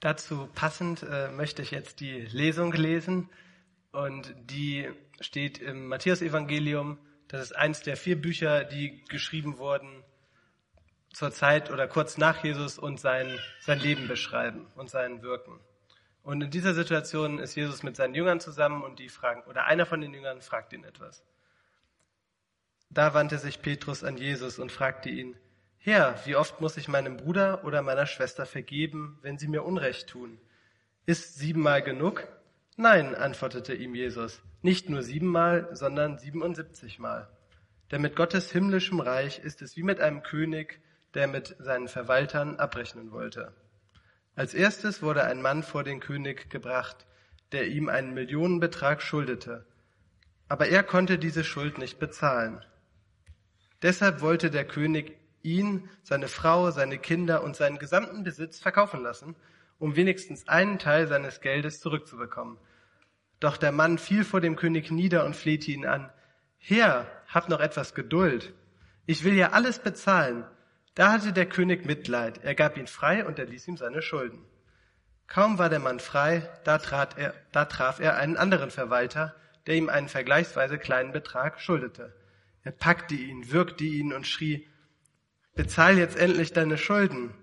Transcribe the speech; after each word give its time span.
Dazu 0.00 0.48
passend 0.54 1.02
äh, 1.02 1.30
möchte 1.30 1.62
ich 1.62 1.70
jetzt 1.70 2.00
die 2.00 2.20
Lesung 2.20 2.72
lesen 2.72 3.28
und 3.92 4.34
die 4.38 4.88
steht 5.20 5.58
im 5.58 5.88
Matthäusevangelium. 5.88 6.98
Das 7.28 7.42
ist 7.42 7.52
eins 7.52 7.82
der 7.82 7.96
vier 7.96 8.20
Bücher, 8.20 8.64
die 8.64 9.04
geschrieben 9.04 9.58
wurden 9.58 10.02
zur 11.12 11.32
Zeit 11.32 11.70
oder 11.70 11.86
kurz 11.86 12.16
nach 12.16 12.42
Jesus 12.42 12.78
und 12.78 12.98
sein, 12.98 13.38
sein 13.60 13.78
Leben 13.78 14.08
beschreiben 14.08 14.66
und 14.76 14.88
sein 14.88 15.22
Wirken. 15.22 15.60
Und 16.22 16.42
in 16.42 16.50
dieser 16.50 16.74
Situation 16.74 17.38
ist 17.38 17.54
Jesus 17.54 17.82
mit 17.82 17.96
seinen 17.96 18.14
Jüngern 18.14 18.40
zusammen 18.40 18.82
und 18.82 18.98
die 18.98 19.08
fragen, 19.08 19.42
oder 19.48 19.64
einer 19.66 19.86
von 19.86 20.00
den 20.00 20.14
Jüngern 20.14 20.40
fragt 20.40 20.72
ihn 20.72 20.84
etwas. 20.84 21.24
Da 22.90 23.14
wandte 23.14 23.38
sich 23.38 23.62
Petrus 23.62 24.04
an 24.04 24.16
Jesus 24.16 24.58
und 24.58 24.72
fragte 24.72 25.08
ihn, 25.08 25.36
Herr, 25.82 26.20
wie 26.26 26.36
oft 26.36 26.60
muss 26.60 26.76
ich 26.76 26.88
meinem 26.88 27.16
Bruder 27.16 27.64
oder 27.64 27.80
meiner 27.80 28.04
Schwester 28.04 28.44
vergeben, 28.44 29.18
wenn 29.22 29.38
sie 29.38 29.48
mir 29.48 29.64
Unrecht 29.64 30.08
tun? 30.08 30.38
Ist 31.06 31.38
siebenmal 31.38 31.80
genug? 31.80 32.28
Nein, 32.76 33.14
antwortete 33.14 33.72
ihm 33.72 33.94
Jesus, 33.94 34.42
nicht 34.60 34.90
nur 34.90 35.02
siebenmal, 35.02 35.70
sondern 35.72 36.18
siebenundsiebzigmal. 36.18 37.30
Denn 37.90 38.02
mit 38.02 38.14
Gottes 38.14 38.52
himmlischem 38.52 39.00
Reich 39.00 39.38
ist 39.38 39.62
es 39.62 39.74
wie 39.78 39.82
mit 39.82 40.00
einem 40.00 40.22
König, 40.22 40.82
der 41.14 41.26
mit 41.28 41.56
seinen 41.58 41.88
Verwaltern 41.88 42.56
abrechnen 42.56 43.10
wollte. 43.10 43.54
Als 44.34 44.52
erstes 44.52 45.00
wurde 45.00 45.24
ein 45.24 45.40
Mann 45.40 45.62
vor 45.62 45.82
den 45.82 46.00
König 46.00 46.50
gebracht, 46.50 47.06
der 47.52 47.68
ihm 47.68 47.88
einen 47.88 48.12
Millionenbetrag 48.12 49.00
schuldete. 49.00 49.64
Aber 50.46 50.68
er 50.68 50.82
konnte 50.82 51.18
diese 51.18 51.42
Schuld 51.42 51.78
nicht 51.78 51.98
bezahlen. 51.98 52.62
Deshalb 53.80 54.20
wollte 54.20 54.50
der 54.50 54.66
König 54.66 55.19
ihn, 55.42 55.88
seine 56.02 56.28
Frau, 56.28 56.70
seine 56.70 56.98
Kinder 56.98 57.42
und 57.42 57.56
seinen 57.56 57.78
gesamten 57.78 58.24
Besitz 58.24 58.58
verkaufen 58.60 59.02
lassen, 59.02 59.36
um 59.78 59.96
wenigstens 59.96 60.48
einen 60.48 60.78
Teil 60.78 61.06
seines 61.06 61.40
Geldes 61.40 61.80
zurückzubekommen. 61.80 62.58
Doch 63.40 63.56
der 63.56 63.72
Mann 63.72 63.98
fiel 63.98 64.24
vor 64.24 64.40
dem 64.40 64.56
König 64.56 64.90
nieder 64.90 65.24
und 65.24 65.34
flehte 65.34 65.70
ihn 65.70 65.86
an. 65.86 66.10
Herr, 66.58 67.06
hab 67.26 67.48
noch 67.48 67.60
etwas 67.60 67.94
Geduld. 67.94 68.52
Ich 69.06 69.24
will 69.24 69.34
ja 69.34 69.50
alles 69.50 69.78
bezahlen. 69.78 70.44
Da 70.94 71.12
hatte 71.12 71.32
der 71.32 71.46
König 71.46 71.86
Mitleid. 71.86 72.44
Er 72.44 72.54
gab 72.54 72.76
ihn 72.76 72.86
frei 72.86 73.24
und 73.24 73.38
er 73.38 73.46
ließ 73.46 73.66
ihm 73.68 73.76
seine 73.76 74.02
Schulden. 74.02 74.44
Kaum 75.26 75.58
war 75.58 75.70
der 75.70 75.78
Mann 75.78 76.00
frei, 76.00 76.48
da, 76.64 76.78
er, 77.16 77.34
da 77.52 77.64
traf 77.64 78.00
er 78.00 78.16
einen 78.16 78.36
anderen 78.36 78.70
Verwalter, 78.70 79.34
der 79.66 79.76
ihm 79.76 79.88
einen 79.88 80.08
vergleichsweise 80.08 80.76
kleinen 80.76 81.12
Betrag 81.12 81.60
schuldete. 81.60 82.12
Er 82.62 82.72
packte 82.72 83.14
ihn, 83.14 83.50
würgte 83.50 83.84
ihn 83.84 84.12
und 84.12 84.26
schrie, 84.26 84.68
bezahl 85.54 85.98
jetzt 85.98 86.16
endlich 86.16 86.52
deine 86.52 86.78
Schulden. 86.78 87.34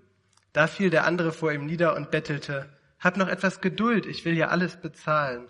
Da 0.52 0.66
fiel 0.66 0.90
der 0.90 1.04
andere 1.04 1.32
vor 1.32 1.52
ihm 1.52 1.66
nieder 1.66 1.94
und 1.96 2.10
bettelte, 2.10 2.68
hab 2.98 3.16
noch 3.16 3.28
etwas 3.28 3.60
Geduld, 3.60 4.06
ich 4.06 4.24
will 4.24 4.36
ja 4.36 4.48
alles 4.48 4.76
bezahlen. 4.76 5.46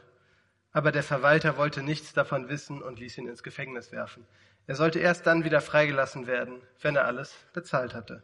Aber 0.73 0.93
der 0.93 1.03
Verwalter 1.03 1.57
wollte 1.57 1.83
nichts 1.83 2.13
davon 2.13 2.49
wissen 2.49 2.83
und 2.83 2.99
ließ 3.01 3.19
ihn 3.19 3.29
ins 3.29 3.43
Gefängnis 3.43 3.91
werfen. 3.91 4.27
Er 4.67 4.75
sollte 4.75 4.99
erst 4.99 5.27
dann 5.27 5.45
wieder 5.45 5.63
freigelassen 5.63 6.27
werden, 6.27 6.61
wenn 6.83 6.95
er 6.95 7.07
alles 7.07 7.35
bezahlt 7.55 7.95
hatte. 7.95 8.23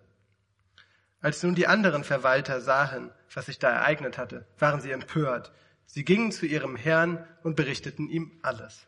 Als 1.20 1.42
nun 1.42 1.54
die 1.54 1.66
anderen 1.66 2.04
Verwalter 2.04 2.60
sahen, 2.60 3.10
was 3.32 3.46
sich 3.46 3.58
da 3.58 3.70
ereignet 3.70 4.19
hatte, 4.19 4.46
waren 4.58 4.82
sie 4.82 4.91
empört. 4.91 5.52
Sie 5.86 6.04
gingen 6.04 6.32
zu 6.32 6.44
ihrem 6.44 6.76
Herrn 6.76 7.26
und 7.42 7.56
berichteten 7.56 8.10
ihm 8.10 8.30
alles. 8.42 8.86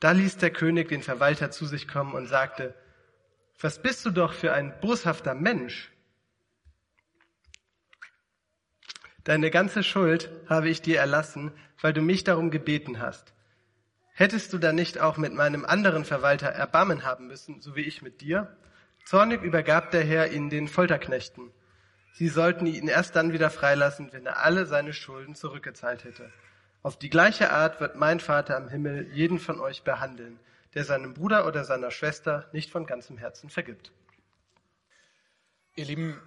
Da 0.00 0.12
ließ 0.12 0.38
der 0.38 0.50
König 0.50 0.88
den 0.88 1.02
Verwalter 1.02 1.50
zu 1.50 1.66
sich 1.66 1.86
kommen 1.86 2.14
und 2.14 2.28
sagte, 2.28 2.74
was 3.60 3.80
bist 3.80 4.04
du 4.06 4.10
doch 4.10 4.32
für 4.32 4.52
ein 4.52 4.78
boshafter 4.80 5.34
Mensch? 5.34 5.90
Deine 9.24 9.50
ganze 9.50 9.82
Schuld 9.82 10.30
habe 10.48 10.68
ich 10.68 10.80
dir 10.82 10.98
erlassen, 10.98 11.52
weil 11.80 11.92
du 11.92 12.00
mich 12.00 12.24
darum 12.24 12.50
gebeten 12.50 13.00
hast. 13.00 13.34
Hättest 14.12 14.52
du 14.52 14.58
dann 14.58 14.74
nicht 14.74 14.98
auch 14.98 15.16
mit 15.16 15.34
meinem 15.34 15.64
anderen 15.64 16.04
Verwalter 16.04 16.48
Erbarmen 16.48 17.04
haben 17.04 17.26
müssen, 17.26 17.60
so 17.60 17.76
wie 17.76 17.82
ich 17.82 18.02
mit 18.02 18.20
dir? 18.20 18.56
Zornig 19.04 19.42
übergab 19.42 19.90
der 19.90 20.04
Herr 20.04 20.30
ihn 20.30 20.50
den 20.50 20.68
Folterknechten. 20.68 21.50
Sie 22.12 22.28
sollten 22.28 22.66
ihn 22.66 22.88
erst 22.88 23.16
dann 23.16 23.32
wieder 23.32 23.50
freilassen, 23.50 24.12
wenn 24.12 24.26
er 24.26 24.44
alle 24.44 24.66
seine 24.66 24.92
Schulden 24.92 25.34
zurückgezahlt 25.34 26.04
hätte. 26.04 26.30
Auf 26.82 26.98
die 26.98 27.10
gleiche 27.10 27.50
Art 27.50 27.80
wird 27.80 27.96
mein 27.96 28.20
Vater 28.20 28.56
im 28.56 28.68
Himmel 28.68 29.08
jeden 29.12 29.38
von 29.38 29.60
euch 29.60 29.82
behandeln, 29.84 30.38
der 30.74 30.84
seinem 30.84 31.14
Bruder 31.14 31.46
oder 31.46 31.64
seiner 31.64 31.90
Schwester 31.90 32.48
nicht 32.52 32.70
von 32.70 32.86
ganzem 32.86 33.18
Herzen 33.18 33.50
vergibt. 33.50 33.92
Ihr 35.74 35.84
Lieben, 35.84 36.20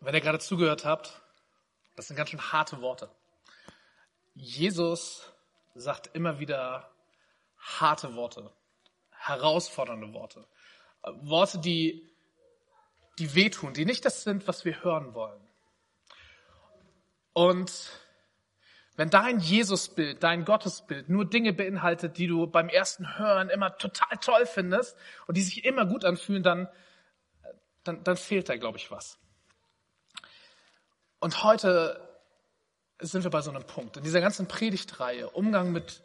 wenn 0.00 0.14
ihr 0.14 0.20
gerade 0.20 0.38
zugehört 0.38 0.84
habt, 0.84 1.20
das 1.96 2.08
sind 2.08 2.16
ganz 2.16 2.30
schön 2.30 2.52
harte 2.52 2.80
Worte. 2.80 3.10
Jesus 4.34 5.32
sagt 5.74 6.10
immer 6.14 6.38
wieder 6.38 6.90
harte 7.58 8.14
Worte, 8.14 8.50
herausfordernde 9.10 10.12
Worte, 10.12 10.46
Worte, 11.02 11.58
die, 11.58 12.08
die 13.18 13.34
wehtun, 13.34 13.74
die 13.74 13.84
nicht 13.84 14.04
das 14.04 14.22
sind, 14.22 14.48
was 14.48 14.64
wir 14.64 14.82
hören 14.82 15.14
wollen. 15.14 15.40
Und 17.32 17.90
wenn 19.00 19.08
dein 19.08 19.40
Jesusbild, 19.40 20.22
dein 20.22 20.44
Gottesbild 20.44 21.08
nur 21.08 21.24
Dinge 21.24 21.54
beinhaltet, 21.54 22.18
die 22.18 22.26
du 22.26 22.46
beim 22.46 22.68
ersten 22.68 23.16
Hören 23.16 23.48
immer 23.48 23.78
total 23.78 24.18
toll 24.18 24.44
findest 24.44 24.94
und 25.26 25.38
die 25.38 25.42
sich 25.42 25.64
immer 25.64 25.86
gut 25.86 26.04
anfühlen, 26.04 26.42
dann, 26.42 26.68
dann, 27.82 28.04
dann 28.04 28.18
fehlt 28.18 28.50
da, 28.50 28.58
glaube 28.58 28.76
ich, 28.76 28.90
was. 28.90 29.18
Und 31.18 31.42
heute 31.42 32.10
sind 32.98 33.24
wir 33.24 33.30
bei 33.30 33.40
so 33.40 33.48
einem 33.48 33.64
Punkt. 33.64 33.96
In 33.96 34.04
dieser 34.04 34.20
ganzen 34.20 34.48
Predigtreihe, 34.48 35.30
Umgang 35.30 35.72
mit, 35.72 36.02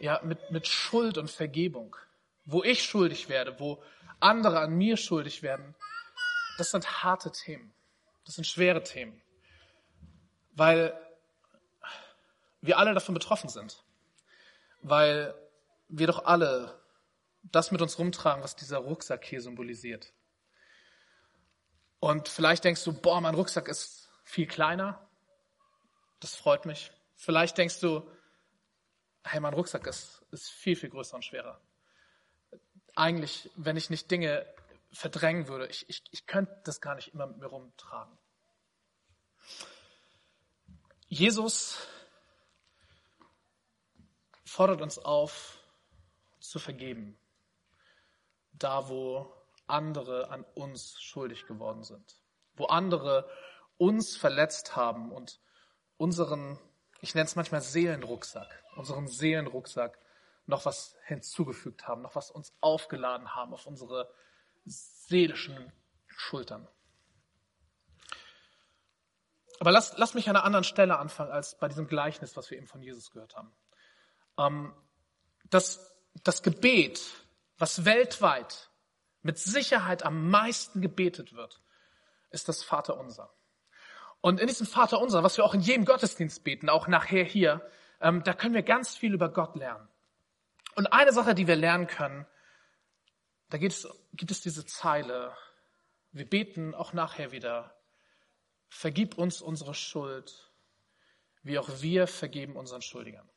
ja, 0.00 0.20
mit, 0.24 0.50
mit 0.50 0.66
Schuld 0.66 1.18
und 1.18 1.30
Vergebung, 1.30 1.94
wo 2.44 2.64
ich 2.64 2.82
schuldig 2.82 3.28
werde, 3.28 3.60
wo 3.60 3.80
andere 4.18 4.58
an 4.58 4.74
mir 4.74 4.96
schuldig 4.96 5.44
werden, 5.44 5.76
das 6.58 6.72
sind 6.72 7.04
harte 7.04 7.30
Themen. 7.30 7.72
Das 8.24 8.34
sind 8.34 8.44
schwere 8.44 8.82
Themen. 8.82 9.22
Weil 10.50 11.00
wir 12.64 12.78
alle 12.78 12.94
davon 12.94 13.14
betroffen 13.14 13.48
sind. 13.48 13.84
Weil 14.80 15.34
wir 15.88 16.06
doch 16.06 16.24
alle 16.24 16.80
das 17.42 17.70
mit 17.70 17.82
uns 17.82 17.98
rumtragen, 17.98 18.42
was 18.42 18.56
dieser 18.56 18.78
Rucksack 18.78 19.24
hier 19.24 19.42
symbolisiert. 19.42 20.12
Und 22.00 22.28
vielleicht 22.28 22.64
denkst 22.64 22.82
du, 22.84 22.92
boah, 22.92 23.20
mein 23.20 23.34
Rucksack 23.34 23.68
ist 23.68 24.08
viel 24.24 24.46
kleiner. 24.46 25.08
Das 26.20 26.34
freut 26.36 26.64
mich. 26.64 26.90
Vielleicht 27.16 27.58
denkst 27.58 27.80
du, 27.80 28.10
hey, 29.24 29.40
mein 29.40 29.54
Rucksack 29.54 29.86
ist, 29.86 30.24
ist 30.30 30.50
viel, 30.50 30.76
viel 30.76 30.90
größer 30.90 31.16
und 31.16 31.24
schwerer. 31.24 31.60
Eigentlich, 32.96 33.50
wenn 33.56 33.76
ich 33.76 33.90
nicht 33.90 34.10
Dinge 34.10 34.46
verdrängen 34.92 35.48
würde, 35.48 35.66
ich, 35.66 35.88
ich, 35.88 36.02
ich 36.12 36.26
könnte 36.26 36.54
das 36.64 36.80
gar 36.80 36.94
nicht 36.94 37.12
immer 37.12 37.26
mit 37.26 37.38
mir 37.38 37.46
rumtragen. 37.46 38.16
Jesus 41.08 41.78
fordert 44.54 44.82
uns 44.82 45.00
auf, 45.00 45.58
zu 46.38 46.60
vergeben, 46.60 47.18
da 48.52 48.88
wo 48.88 49.26
andere 49.66 50.30
an 50.30 50.44
uns 50.54 51.00
schuldig 51.00 51.46
geworden 51.46 51.82
sind, 51.82 52.20
wo 52.54 52.66
andere 52.66 53.28
uns 53.78 54.16
verletzt 54.16 54.76
haben 54.76 55.10
und 55.10 55.40
unseren, 55.96 56.60
ich 57.00 57.16
nenne 57.16 57.26
es 57.26 57.34
manchmal 57.34 57.62
Seelenrucksack, 57.62 58.62
unseren 58.76 59.08
Seelenrucksack 59.08 59.98
noch 60.46 60.64
was 60.66 60.96
hinzugefügt 61.04 61.88
haben, 61.88 62.02
noch 62.02 62.14
was 62.14 62.30
uns 62.30 62.54
aufgeladen 62.60 63.34
haben 63.34 63.54
auf 63.54 63.66
unsere 63.66 64.08
seelischen 64.66 65.72
Schultern. 66.06 66.68
Aber 69.58 69.72
lass, 69.72 69.96
lass 69.96 70.14
mich 70.14 70.28
an 70.28 70.36
einer 70.36 70.44
anderen 70.44 70.64
Stelle 70.64 70.96
anfangen 70.96 71.32
als 71.32 71.58
bei 71.58 71.66
diesem 71.66 71.88
Gleichnis, 71.88 72.36
was 72.36 72.50
wir 72.52 72.58
eben 72.58 72.68
von 72.68 72.82
Jesus 72.82 73.10
gehört 73.10 73.34
haben. 73.34 73.52
Ähm, 74.38 74.72
das, 75.50 75.94
das 76.22 76.42
Gebet, 76.42 77.02
was 77.58 77.84
weltweit 77.84 78.70
mit 79.22 79.38
Sicherheit 79.38 80.02
am 80.04 80.28
meisten 80.30 80.80
gebetet 80.80 81.34
wird, 81.34 81.60
ist 82.30 82.48
das 82.48 82.62
Vaterunser. 82.62 83.32
Und 84.20 84.40
in 84.40 84.48
diesem 84.48 84.66
Vaterunser, 84.66 85.22
was 85.22 85.36
wir 85.36 85.44
auch 85.44 85.54
in 85.54 85.60
jedem 85.60 85.84
Gottesdienst 85.84 86.44
beten, 86.44 86.68
auch 86.68 86.88
nachher 86.88 87.24
hier, 87.24 87.68
ähm, 88.00 88.22
da 88.24 88.32
können 88.32 88.54
wir 88.54 88.62
ganz 88.62 88.96
viel 88.96 89.14
über 89.14 89.28
Gott 89.28 89.54
lernen. 89.56 89.88
Und 90.74 90.88
eine 90.88 91.12
Sache, 91.12 91.34
die 91.34 91.46
wir 91.46 91.56
lernen 91.56 91.86
können, 91.86 92.26
da 93.50 93.58
gibt 93.58 93.72
es, 93.72 93.88
gibt 94.14 94.30
es 94.30 94.40
diese 94.40 94.66
Zeile, 94.66 95.36
wir 96.12 96.28
beten 96.28 96.74
auch 96.74 96.92
nachher 96.92 97.32
wieder, 97.32 97.76
vergib 98.68 99.16
uns 99.16 99.40
unsere 99.40 99.74
Schuld, 99.74 100.50
wie 101.42 101.58
auch 101.58 101.68
wir 101.80 102.06
vergeben 102.06 102.56
unseren 102.56 102.82
Schuldigern. 102.82 103.28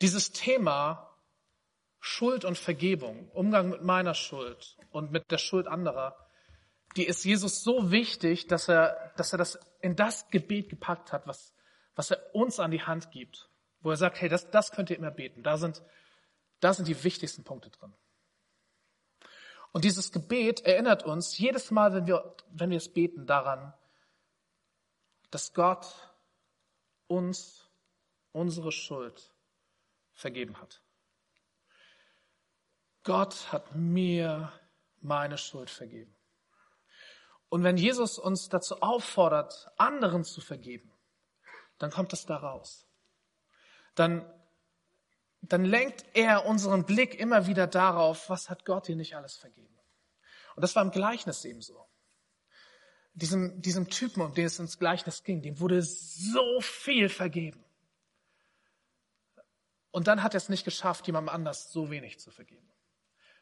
Dieses 0.00 0.32
Thema 0.32 1.10
Schuld 2.00 2.44
und 2.44 2.56
Vergebung, 2.56 3.28
Umgang 3.30 3.68
mit 3.68 3.82
meiner 3.82 4.14
Schuld 4.14 4.76
und 4.90 5.12
mit 5.12 5.30
der 5.30 5.38
Schuld 5.38 5.66
anderer, 5.66 6.16
die 6.96 7.06
ist 7.06 7.24
Jesus 7.24 7.62
so 7.62 7.90
wichtig, 7.90 8.46
dass 8.46 8.68
er, 8.68 9.12
dass 9.16 9.32
er 9.32 9.38
das 9.38 9.58
in 9.80 9.96
das 9.96 10.28
Gebet 10.30 10.70
gepackt 10.70 11.12
hat, 11.12 11.26
was, 11.26 11.54
was 11.94 12.10
er 12.10 12.34
uns 12.34 12.58
an 12.58 12.70
die 12.70 12.82
Hand 12.82 13.10
gibt, 13.10 13.48
wo 13.80 13.90
er 13.90 13.96
sagt, 13.96 14.20
hey, 14.20 14.28
das, 14.28 14.50
das 14.50 14.72
könnt 14.72 14.90
ihr 14.90 14.96
immer 14.96 15.10
beten. 15.10 15.42
Da 15.42 15.56
sind, 15.56 15.82
da 16.60 16.72
sind 16.72 16.88
die 16.88 17.04
wichtigsten 17.04 17.44
Punkte 17.44 17.70
drin. 17.70 17.94
Und 19.72 19.84
dieses 19.84 20.10
Gebet 20.10 20.62
erinnert 20.62 21.04
uns 21.04 21.38
jedes 21.38 21.70
Mal, 21.70 21.94
wenn 21.94 22.06
wir, 22.06 22.34
wenn 22.50 22.70
wir 22.70 22.78
es 22.78 22.92
beten, 22.92 23.26
daran, 23.26 23.72
dass 25.30 25.54
Gott 25.54 25.86
uns 27.06 27.68
unsere 28.32 28.72
Schuld 28.72 29.32
vergeben 30.20 30.60
hat. 30.60 30.82
Gott 33.02 33.50
hat 33.52 33.74
mir 33.74 34.52
meine 35.00 35.38
Schuld 35.38 35.70
vergeben. 35.70 36.14
Und 37.48 37.64
wenn 37.64 37.76
Jesus 37.76 38.18
uns 38.18 38.48
dazu 38.48 38.80
auffordert, 38.80 39.70
anderen 39.76 40.22
zu 40.22 40.40
vergeben, 40.40 40.92
dann 41.78 41.90
kommt 41.90 42.12
es 42.12 42.26
da 42.26 42.36
raus. 42.36 42.86
Dann, 43.94 44.24
dann 45.40 45.64
lenkt 45.64 46.04
er 46.14 46.46
unseren 46.46 46.84
Blick 46.84 47.18
immer 47.18 47.46
wieder 47.46 47.66
darauf, 47.66 48.28
was 48.28 48.50
hat 48.50 48.64
Gott 48.64 48.86
dir 48.86 48.96
nicht 48.96 49.16
alles 49.16 49.36
vergeben. 49.36 49.76
Und 50.54 50.62
das 50.62 50.76
war 50.76 50.82
im 50.82 50.90
Gleichnis 50.90 51.44
ebenso. 51.44 51.88
Diesem, 53.14 53.60
diesem 53.60 53.88
Typen, 53.88 54.22
um 54.22 54.34
den 54.34 54.46
es 54.46 54.58
ins 54.58 54.78
Gleichnis 54.78 55.24
ging, 55.24 55.42
dem 55.42 55.58
wurde 55.58 55.82
so 55.82 56.60
viel 56.60 57.08
vergeben. 57.08 57.64
Und 59.90 60.06
dann 60.06 60.22
hat 60.22 60.34
er 60.34 60.38
es 60.38 60.48
nicht 60.48 60.64
geschafft, 60.64 61.06
jemandem 61.06 61.34
anders 61.34 61.72
so 61.72 61.90
wenig 61.90 62.20
zu 62.20 62.30
vergeben. 62.30 62.70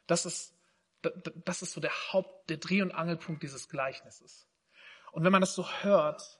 Das 0.07 0.25
ist 0.25 0.55
das 1.01 1.61
ist 1.61 1.71
so 1.71 1.81
der 1.81 1.93
Haupt, 2.11 2.49
der 2.49 2.57
Dreh- 2.57 2.81
und 2.81 2.91
Angelpunkt 2.91 3.43
dieses 3.43 3.69
Gleichnisses. 3.69 4.47
Und 5.11 5.23
wenn 5.23 5.31
man 5.31 5.41
das 5.41 5.55
so 5.55 5.67
hört, 5.81 6.39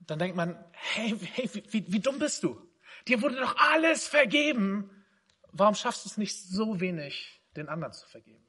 dann 0.00 0.18
denkt 0.18 0.36
man, 0.36 0.64
hey, 0.72 1.16
hey 1.18 1.50
wie, 1.52 1.72
wie, 1.72 1.92
wie 1.92 2.00
dumm 2.00 2.18
bist 2.18 2.42
du? 2.42 2.60
Dir 3.08 3.20
wurde 3.22 3.36
doch 3.36 3.56
alles 3.56 4.06
vergeben. 4.06 5.04
Warum 5.50 5.74
schaffst 5.74 6.04
du 6.04 6.08
es 6.08 6.16
nicht 6.16 6.40
so 6.40 6.80
wenig, 6.80 7.42
den 7.56 7.68
anderen 7.68 7.92
zu 7.92 8.06
vergeben? 8.06 8.46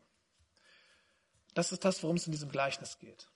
Das 1.54 1.72
ist 1.72 1.86
das, 1.86 2.01
worum 2.04 2.16
es 2.16 2.25
in 2.25 2.31
diesem 2.31 2.50
Gleichnis 2.50 2.98
geht. 2.98 3.30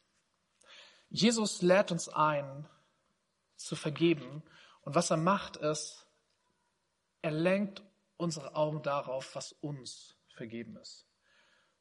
Jesus 1.10 1.62
lädt 1.62 1.92
uns 1.92 2.10
ein, 2.10 2.68
zu 3.56 3.76
vergeben. 3.76 4.44
Und 4.82 4.96
was 4.96 5.10
er 5.10 5.18
macht, 5.18 5.58
ist, 5.58 6.07
er 7.22 7.32
lenkt 7.32 7.84
unsere 8.18 8.56
Augen 8.56 8.82
darauf, 8.82 9.36
was 9.36 9.52
uns 9.54 10.18
vergeben 10.30 10.78
ist 10.78 11.08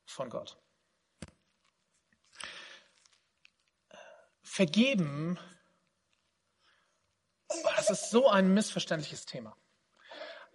von 0.04 0.30
Gott. 0.30 0.56
Vergeben, 4.42 5.38
das 7.76 7.90
ist 7.90 8.10
so 8.10 8.28
ein 8.28 8.54
missverständliches 8.54 9.26
Thema. 9.26 9.56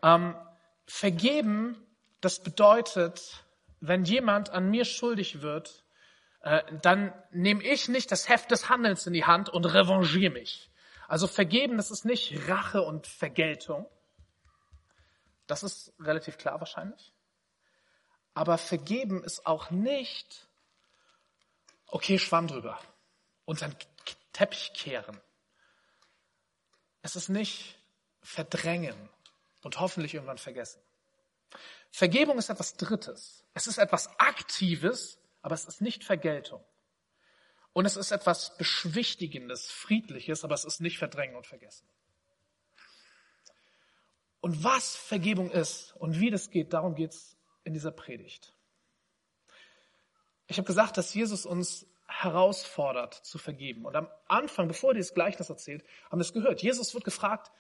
Ähm, 0.01 0.35
vergeben, 0.87 1.85
das 2.21 2.41
bedeutet, 2.41 3.45
wenn 3.79 4.05
jemand 4.05 4.49
an 4.49 4.69
mir 4.69 4.85
schuldig 4.85 5.41
wird, 5.41 5.85
äh, 6.41 6.63
dann 6.81 7.13
nehme 7.31 7.63
ich 7.63 7.87
nicht 7.87 8.11
das 8.11 8.29
Heft 8.29 8.51
des 8.51 8.69
Handelns 8.69 9.05
in 9.05 9.13
die 9.13 9.25
Hand 9.25 9.49
und 9.49 9.65
revanchiere 9.65 10.31
mich. 10.31 10.71
Also 11.07 11.27
vergeben, 11.27 11.77
das 11.77 11.91
ist 11.91 12.05
nicht 12.05 12.47
Rache 12.47 12.81
und 12.81 13.05
Vergeltung. 13.05 13.85
Das 15.51 15.63
ist 15.63 15.91
relativ 15.99 16.37
klar 16.37 16.61
wahrscheinlich. 16.61 17.11
Aber 18.33 18.57
vergeben 18.57 19.21
ist 19.21 19.45
auch 19.45 19.69
nicht, 19.69 20.47
okay, 21.87 22.17
Schwamm 22.17 22.47
drüber 22.47 22.79
und 23.43 23.61
dann 23.61 23.75
Teppich 24.31 24.71
kehren. 24.73 25.19
Es 27.01 27.17
ist 27.17 27.27
nicht 27.27 27.77
verdrängen 28.21 28.95
und 29.61 29.77
hoffentlich 29.81 30.13
irgendwann 30.13 30.37
vergessen. 30.37 30.81
Vergebung 31.91 32.37
ist 32.37 32.47
etwas 32.47 32.77
Drittes. 32.77 33.43
Es 33.53 33.67
ist 33.67 33.77
etwas 33.77 34.07
Aktives, 34.21 35.19
aber 35.41 35.55
es 35.55 35.65
ist 35.65 35.81
nicht 35.81 36.05
Vergeltung. 36.05 36.63
Und 37.73 37.85
es 37.85 37.97
ist 37.97 38.11
etwas 38.11 38.55
Beschwichtigendes, 38.57 39.69
Friedliches, 39.69 40.45
aber 40.45 40.55
es 40.55 40.63
ist 40.63 40.79
nicht 40.79 40.97
Verdrängen 40.97 41.35
und 41.35 41.45
Vergessen. 41.45 41.85
Und 44.41 44.63
was 44.63 44.95
Vergebung 44.95 45.51
ist 45.51 45.95
und 45.97 46.19
wie 46.19 46.31
das 46.31 46.49
geht, 46.49 46.73
darum 46.73 46.95
geht 46.95 47.11
es 47.11 47.37
in 47.63 47.73
dieser 47.73 47.91
Predigt. 47.91 48.55
Ich 50.47 50.57
habe 50.57 50.65
gesagt, 50.65 50.97
dass 50.97 51.13
Jesus 51.13 51.45
uns 51.45 51.85
herausfordert 52.07 53.13
zu 53.13 53.37
vergeben. 53.37 53.85
Und 53.85 53.95
am 53.95 54.07
Anfang, 54.27 54.67
bevor 54.67 54.91
er 54.91 54.95
dieses 54.95 55.13
Gleichnis 55.13 55.49
erzählt, 55.49 55.83
haben 56.09 56.19
wir 56.19 56.23
es 56.23 56.33
gehört. 56.33 56.61
Jesus 56.61 56.93
wird 56.93 57.05
gefragt, 57.05 57.51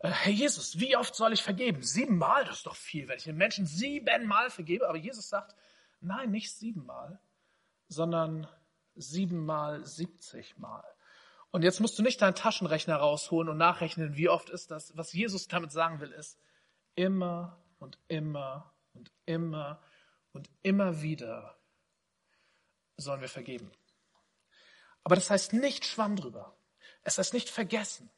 äh, 0.00 0.10
Herr 0.10 0.32
Jesus, 0.32 0.78
wie 0.78 0.96
oft 0.96 1.14
soll 1.14 1.32
ich 1.32 1.42
vergeben? 1.42 1.82
Siebenmal, 1.82 2.44
das 2.44 2.58
ist 2.58 2.66
doch 2.66 2.76
viel, 2.76 3.08
wenn 3.08 3.16
ich 3.16 3.24
den 3.24 3.36
Menschen 3.36 3.66
siebenmal 3.66 4.50
vergebe. 4.50 4.88
Aber 4.88 4.98
Jesus 4.98 5.28
sagt, 5.28 5.56
nein, 6.00 6.30
nicht 6.30 6.52
siebenmal, 6.52 7.18
sondern 7.88 8.46
siebenmal 8.94 9.84
siebzigmal. 9.84 10.84
Und 11.50 11.62
jetzt 11.62 11.80
musst 11.80 11.98
du 11.98 12.02
nicht 12.02 12.20
deinen 12.20 12.34
Taschenrechner 12.34 12.96
rausholen 12.96 13.48
und 13.48 13.56
nachrechnen, 13.56 14.16
wie 14.16 14.28
oft 14.28 14.50
ist 14.50 14.70
das. 14.70 14.96
Was 14.96 15.12
Jesus 15.12 15.48
damit 15.48 15.72
sagen 15.72 16.00
will, 16.00 16.12
ist 16.12 16.38
immer 16.94 17.62
und 17.78 17.98
immer 18.08 18.74
und 18.92 19.10
immer 19.24 19.82
und 20.32 20.50
immer 20.62 21.02
wieder 21.02 21.56
sollen 22.96 23.20
wir 23.20 23.28
vergeben. 23.28 23.70
Aber 25.04 25.14
das 25.14 25.30
heißt 25.30 25.52
nicht 25.52 25.84
Schwamm 25.84 26.16
drüber. 26.16 26.56
Es 27.02 27.18
heißt 27.18 27.32
nicht 27.32 27.48
vergessen. 27.48 28.10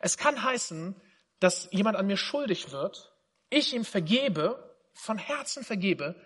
Es 0.00 0.18
kann 0.18 0.42
heißen, 0.42 1.00
dass 1.38 1.68
jemand 1.70 1.96
an 1.96 2.06
mir 2.06 2.16
schuldig 2.16 2.72
wird, 2.72 3.12
ich 3.50 3.74
ihm 3.74 3.84
vergebe, 3.84 4.76
von 4.92 5.18
Herzen 5.18 5.64
vergebe, 5.64 6.20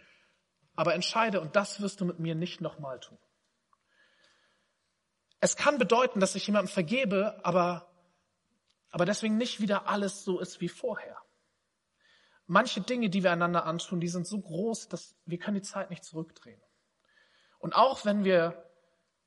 aber 0.75 0.95
entscheide, 0.95 1.41
und 1.41 1.57
das 1.57 1.81
wirst 1.81 2.01
du 2.01 2.05
mit 2.05 2.19
mir 2.19 2.35
nicht 2.35 2.61
nochmal 2.61 3.01
tun. 3.01 3.19
Es 5.41 5.57
kann 5.57 5.79
bedeuten, 5.79 6.21
dass 6.21 6.35
ich 6.35 6.47
jemandem 6.47 6.73
vergebe, 6.73 7.39
aber, 7.45 7.91
aber 8.91 9.05
deswegen 9.05 9.37
nicht 9.37 9.61
wieder 9.61 9.89
alles 9.89 10.25
so 10.25 10.41
ist 10.41 10.61
wie 10.61 10.69
vorher 10.69 11.19
manche 12.49 12.81
Dinge, 12.81 13.11
die 13.11 13.23
wir 13.23 13.31
einander 13.31 13.65
antun, 13.67 14.01
die 14.01 14.09
sind 14.09 14.27
so 14.27 14.41
groß, 14.41 14.89
dass 14.89 15.15
wir 15.27 15.39
können 15.39 15.57
die 15.57 15.63
Zeit 15.63 15.91
nicht 15.91 16.03
zurückdrehen. 16.03 16.61
Und 17.59 17.77
auch 17.77 18.05
wenn 18.05 18.25
wir 18.25 18.71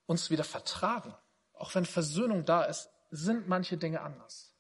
uns 0.06 0.30
wieder 0.30 0.44
vertragen, 0.44 1.16
auch 1.54 1.74
wenn 1.76 1.86
Versöhnung 1.86 2.44
da 2.44 2.64
ist, 2.64 2.90
sind 3.12 3.48
manche 3.48 3.78
Dinge 3.78 4.02
anders. 4.02 4.54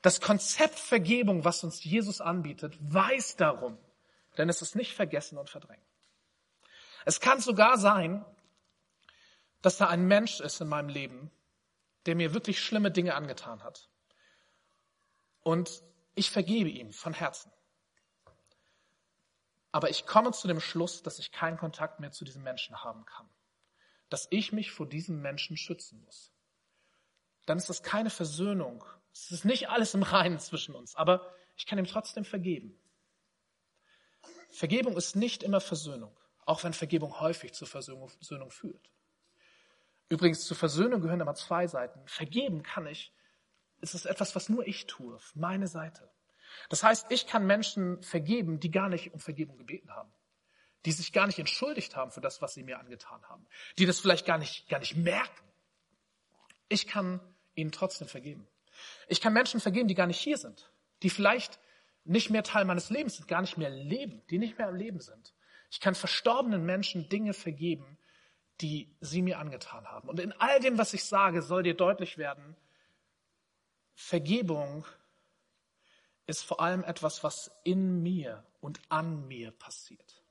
Das 0.00 0.20
Konzept 0.20 0.78
Vergebung, 0.78 1.44
was 1.44 1.64
uns 1.64 1.82
Jesus 1.82 2.20
anbietet, 2.20 2.78
weiß 2.80 3.36
darum, 3.36 3.76
denn 4.36 4.48
es 4.48 4.62
ist 4.62 4.76
nicht 4.76 4.94
vergessen 4.94 5.36
und 5.36 5.50
verdrängen. 5.50 5.84
Es 7.04 7.20
kann 7.20 7.40
sogar 7.40 7.78
sein, 7.78 8.24
dass 9.62 9.76
da 9.76 9.88
ein 9.88 10.06
Mensch 10.06 10.40
ist 10.40 10.60
in 10.60 10.68
meinem 10.68 10.88
Leben, 10.88 11.30
der 12.06 12.14
mir 12.14 12.34
wirklich 12.34 12.60
schlimme 12.60 12.90
Dinge 12.90 13.14
angetan 13.14 13.62
hat. 13.62 13.88
Und 15.40 15.82
ich 16.14 16.30
vergebe 16.30 16.68
ihm 16.68 16.92
von 16.92 17.12
Herzen. 17.12 17.52
Aber 19.72 19.90
ich 19.90 20.06
komme 20.06 20.32
zu 20.32 20.48
dem 20.48 20.60
Schluss, 20.60 21.02
dass 21.02 21.18
ich 21.18 21.32
keinen 21.32 21.58
Kontakt 21.58 22.00
mehr 22.00 22.10
zu 22.10 22.24
diesem 22.24 22.42
Menschen 22.42 22.82
haben 22.82 23.04
kann. 23.04 23.28
Dass 24.08 24.26
ich 24.30 24.52
mich 24.52 24.72
vor 24.72 24.86
diesem 24.86 25.20
Menschen 25.20 25.56
schützen 25.56 26.02
muss. 26.04 26.32
Dann 27.46 27.58
ist 27.58 27.68
das 27.68 27.82
keine 27.82 28.10
Versöhnung. 28.10 28.84
Es 29.12 29.30
ist 29.30 29.44
nicht 29.44 29.68
alles 29.68 29.94
im 29.94 30.02
Reinen 30.02 30.38
zwischen 30.38 30.74
uns, 30.74 30.94
aber 30.94 31.32
ich 31.56 31.66
kann 31.66 31.78
ihm 31.78 31.86
trotzdem 31.86 32.24
vergeben. 32.24 32.78
Vergebung 34.50 34.96
ist 34.96 35.16
nicht 35.16 35.42
immer 35.42 35.60
Versöhnung, 35.60 36.16
auch 36.46 36.64
wenn 36.64 36.72
Vergebung 36.72 37.20
häufig 37.20 37.52
zur 37.52 37.68
Versöhnung 37.68 38.50
führt. 38.50 38.90
Übrigens, 40.08 40.44
zur 40.44 40.56
Versöhnung 40.56 41.00
gehören 41.02 41.20
immer 41.20 41.34
zwei 41.34 41.66
Seiten. 41.66 42.00
Vergeben 42.06 42.62
kann 42.62 42.86
ich, 42.86 43.12
es 43.80 43.94
ist 43.94 44.06
etwas, 44.06 44.34
was 44.34 44.48
nur 44.48 44.66
ich 44.66 44.86
tue, 44.86 45.18
meine 45.34 45.68
Seite. 45.68 46.10
Das 46.68 46.82
heißt, 46.82 47.10
ich 47.10 47.26
kann 47.26 47.46
Menschen 47.46 48.02
vergeben, 48.02 48.58
die 48.60 48.70
gar 48.70 48.88
nicht 48.88 49.12
um 49.12 49.20
Vergebung 49.20 49.58
gebeten 49.58 49.90
haben, 49.90 50.12
die 50.86 50.92
sich 50.92 51.12
gar 51.12 51.26
nicht 51.26 51.38
entschuldigt 51.38 51.94
haben 51.94 52.10
für 52.10 52.20
das, 52.20 52.40
was 52.40 52.54
sie 52.54 52.62
mir 52.62 52.78
angetan 52.78 53.22
haben, 53.28 53.46
die 53.78 53.86
das 53.86 54.00
vielleicht 54.00 54.26
gar 54.26 54.38
nicht, 54.38 54.68
gar 54.68 54.80
nicht 54.80 54.96
merken. 54.96 55.44
Ich 56.68 56.86
kann 56.86 57.20
ihnen 57.54 57.72
trotzdem 57.72 58.08
vergeben. 58.08 58.46
Ich 59.08 59.20
kann 59.20 59.32
Menschen 59.32 59.60
vergeben, 59.60 59.88
die 59.88 59.94
gar 59.94 60.06
nicht 60.06 60.20
hier 60.20 60.38
sind, 60.38 60.70
die 61.02 61.10
vielleicht 61.10 61.58
nicht 62.04 62.30
mehr 62.30 62.42
Teil 62.42 62.64
meines 62.64 62.90
Lebens 62.90 63.16
sind, 63.16 63.28
gar 63.28 63.42
nicht 63.42 63.58
mehr 63.58 63.70
leben, 63.70 64.22
die 64.30 64.38
nicht 64.38 64.56
mehr 64.56 64.68
am 64.68 64.76
Leben 64.76 65.00
sind. 65.00 65.34
Ich 65.70 65.80
kann 65.80 65.94
verstorbenen 65.94 66.64
Menschen 66.64 67.08
Dinge 67.08 67.34
vergeben, 67.34 67.98
die 68.60 68.94
sie 69.00 69.22
mir 69.22 69.38
angetan 69.38 69.86
haben. 69.86 70.08
Und 70.08 70.20
in 70.20 70.32
all 70.32 70.60
dem, 70.60 70.78
was 70.78 70.94
ich 70.94 71.04
sage, 71.04 71.42
soll 71.42 71.62
dir 71.62 71.74
deutlich 71.74 72.18
werden, 72.18 72.56
Vergebung 73.94 74.86
ist 76.26 76.42
vor 76.42 76.60
allem 76.60 76.84
etwas, 76.84 77.24
was 77.24 77.50
in 77.64 78.02
mir 78.02 78.44
und 78.60 78.80
an 78.88 79.26
mir 79.26 79.50
passiert. 79.50 80.22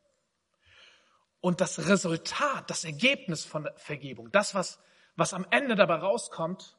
Und 1.42 1.62
das 1.62 1.88
Resultat, 1.88 2.70
das 2.70 2.84
Ergebnis 2.84 3.46
von 3.46 3.64
der 3.64 3.74
Vergebung, 3.78 4.32
das, 4.32 4.54
was, 4.54 4.80
was 5.16 5.34
am 5.34 5.46
Ende 5.50 5.76
dabei 5.76 5.96
rauskommt, 5.96 6.78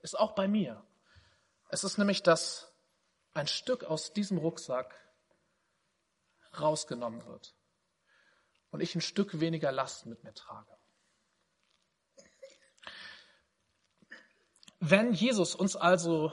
ist 0.00 0.18
auch 0.18 0.32
bei 0.32 0.48
mir. 0.48 0.82
Es 1.68 1.84
ist 1.84 1.98
nämlich, 1.98 2.22
dass 2.22 2.72
ein 3.34 3.46
Stück 3.46 3.84
aus 3.84 4.12
diesem 4.12 4.38
Rucksack 4.38 4.94
rausgenommen 6.58 7.24
wird 7.26 7.54
und 8.70 8.80
ich 8.80 8.94
ein 8.94 9.00
Stück 9.00 9.40
weniger 9.40 9.72
Last 9.72 10.06
mit 10.06 10.24
mir 10.24 10.34
trage. 10.34 10.77
Wenn 14.80 15.12
Jesus 15.12 15.54
uns 15.54 15.76
also 15.76 16.32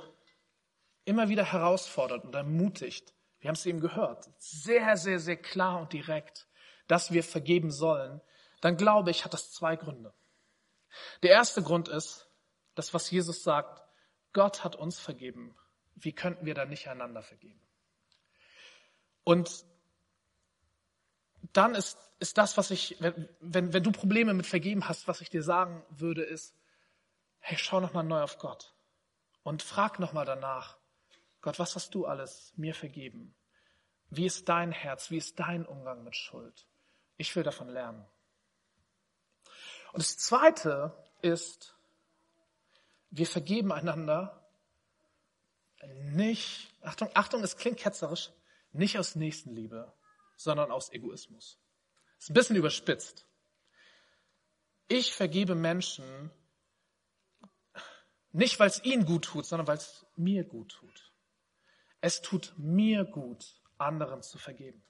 immer 1.04 1.30
wieder 1.30 1.52
herausfordert 1.52 2.24
und 2.26 2.36
ermutigt, 2.36 3.14
wir 3.40 3.50
haben 3.50 3.56
es 3.56 3.66
eben 3.66 3.80
gehört, 3.80 4.30
sehr, 4.38 4.98
sehr, 4.98 5.20
sehr 5.20 5.38
klar 5.38 5.82
und 5.82 5.94
direkt, 5.94 6.48
dass 6.88 7.12
wir 7.12 7.24
vergeben 7.24 7.72
sollen, 7.72 8.22
dann 8.62 8.78
glaube 8.78 9.12
ich, 9.12 9.26
hat 9.26 9.34
das 9.34 9.52
zwei 9.52 9.76
Gründe. 9.76 10.14
Der 11.24 11.32
erste 11.32 11.62
Grund 11.62 11.88
ist, 11.88 12.30
das, 12.76 12.94
was 12.94 13.10
Jesus 13.10 13.44
sagt, 13.44 13.84
Gott 14.34 14.64
hat 14.64 14.76
uns 14.76 15.00
vergeben. 15.00 15.56
Wie 15.96 16.14
könnten 16.14 16.46
wir 16.46 16.54
dann 16.54 16.70
nicht 16.70 16.88
einander 16.88 17.22
vergeben? 17.22 17.62
Und 19.24 19.66
dann 21.54 21.74
ist, 21.74 21.98
ist 22.20 22.38
das, 22.38 22.58
was 22.58 22.72
ich, 22.72 22.98
wenn, 23.40 23.74
wenn 23.74 23.84
du 23.84 23.92
Probleme 23.92 24.34
mit 24.34 24.46
Vergeben 24.46 24.88
hast, 24.88 25.08
was 25.08 25.22
ich 25.22 25.30
dir 25.30 25.44
sagen 25.44 25.84
würde, 25.90 26.24
ist, 26.24 26.56
hey, 27.48 27.60
schau 27.60 27.80
nochmal 27.80 28.04
neu 28.04 28.24
auf 28.24 28.40
Gott 28.40 28.74
und 29.44 29.62
frag 29.62 30.00
nochmal 30.00 30.26
danach, 30.26 30.78
Gott, 31.42 31.60
was 31.60 31.76
hast 31.76 31.94
du 31.94 32.08
alles 32.08 32.52
mir 32.56 32.74
vergeben? 32.74 33.36
Wie 34.10 34.26
ist 34.26 34.50
dein 34.50 34.72
Herz? 34.72 35.12
Wie 35.12 35.18
ist 35.18 35.40
dein 35.40 35.64
Umgang 35.64 36.04
mit 36.04 36.16
Schuld? 36.16 36.66
Ich 37.18 37.36
will 37.36 37.44
davon 37.44 37.70
lernen. 37.70 38.04
Und 39.94 40.00
das 40.00 40.18
Zweite 40.18 40.92
ist, 41.22 41.76
wir 43.12 43.28
vergeben 43.28 43.72
einander 43.72 44.44
nicht, 46.14 46.74
Achtung, 46.82 47.12
Achtung, 47.14 47.44
es 47.44 47.58
klingt 47.58 47.78
ketzerisch, 47.78 48.32
nicht 48.72 48.98
aus 48.98 49.14
Nächstenliebe, 49.14 49.94
sondern 50.36 50.72
aus 50.72 50.92
Egoismus. 50.92 51.60
Ist 52.18 52.32
ein 52.32 52.34
bisschen 52.34 52.56
überspitzt. 52.56 53.28
Ich 54.88 55.14
vergebe 55.14 55.54
Menschen, 55.54 56.32
nicht, 58.36 58.60
weil 58.60 58.68
es 58.68 58.84
ihnen 58.84 59.06
gut 59.06 59.26
tut, 59.26 59.46
sondern 59.46 59.68
weil 59.68 59.78
es 59.78 60.06
mir 60.16 60.44
gut 60.44 60.74
tut. 60.74 61.12
Es 62.02 62.22
tut 62.22 62.54
mir 62.58 63.06
gut, 63.06 63.46
anderen 63.78 64.22
zu 64.22 64.38
vergeben, 64.38 64.84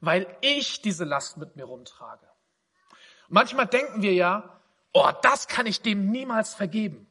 weil 0.00 0.36
ich 0.40 0.82
diese 0.82 1.04
Last 1.04 1.36
mit 1.36 1.56
mir 1.56 1.64
rumtrage. 1.64 2.28
Manchmal 3.28 3.66
denken 3.66 4.02
wir 4.02 4.14
ja, 4.14 4.60
oh, 4.92 5.10
das 5.22 5.48
kann 5.48 5.66
ich 5.66 5.82
dem 5.82 6.10
niemals 6.10 6.54
vergeben. 6.54 7.08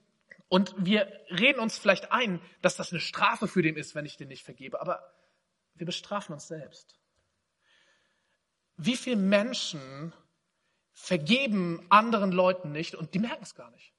Und 0.47 0.73
wir 0.77 1.11
reden 1.29 1.59
uns 1.59 1.77
vielleicht 1.77 2.11
ein, 2.11 2.39
dass 2.61 2.77
das 2.77 2.91
eine 2.91 3.01
Strafe 3.01 3.47
für 3.47 3.61
den 3.61 3.75
ist, 3.75 3.95
wenn 3.95 4.05
ich 4.05 4.15
den 4.15 4.29
nicht 4.29 4.45
vergebe. 4.45 4.79
Aber 4.79 5.13
wir 5.73 5.85
bestrafen 5.85 6.33
uns 6.33 6.47
selbst. 6.47 6.97
Wie 8.77 8.95
viele 8.95 9.17
Menschen 9.17 10.13
vergeben 10.93 11.85
anderen 11.89 12.31
Leuten 12.31 12.71
nicht 12.71 12.95
und 12.95 13.13
die 13.13 13.19
merken 13.19 13.43
es 13.43 13.55
gar 13.55 13.71
nicht? 13.71 13.93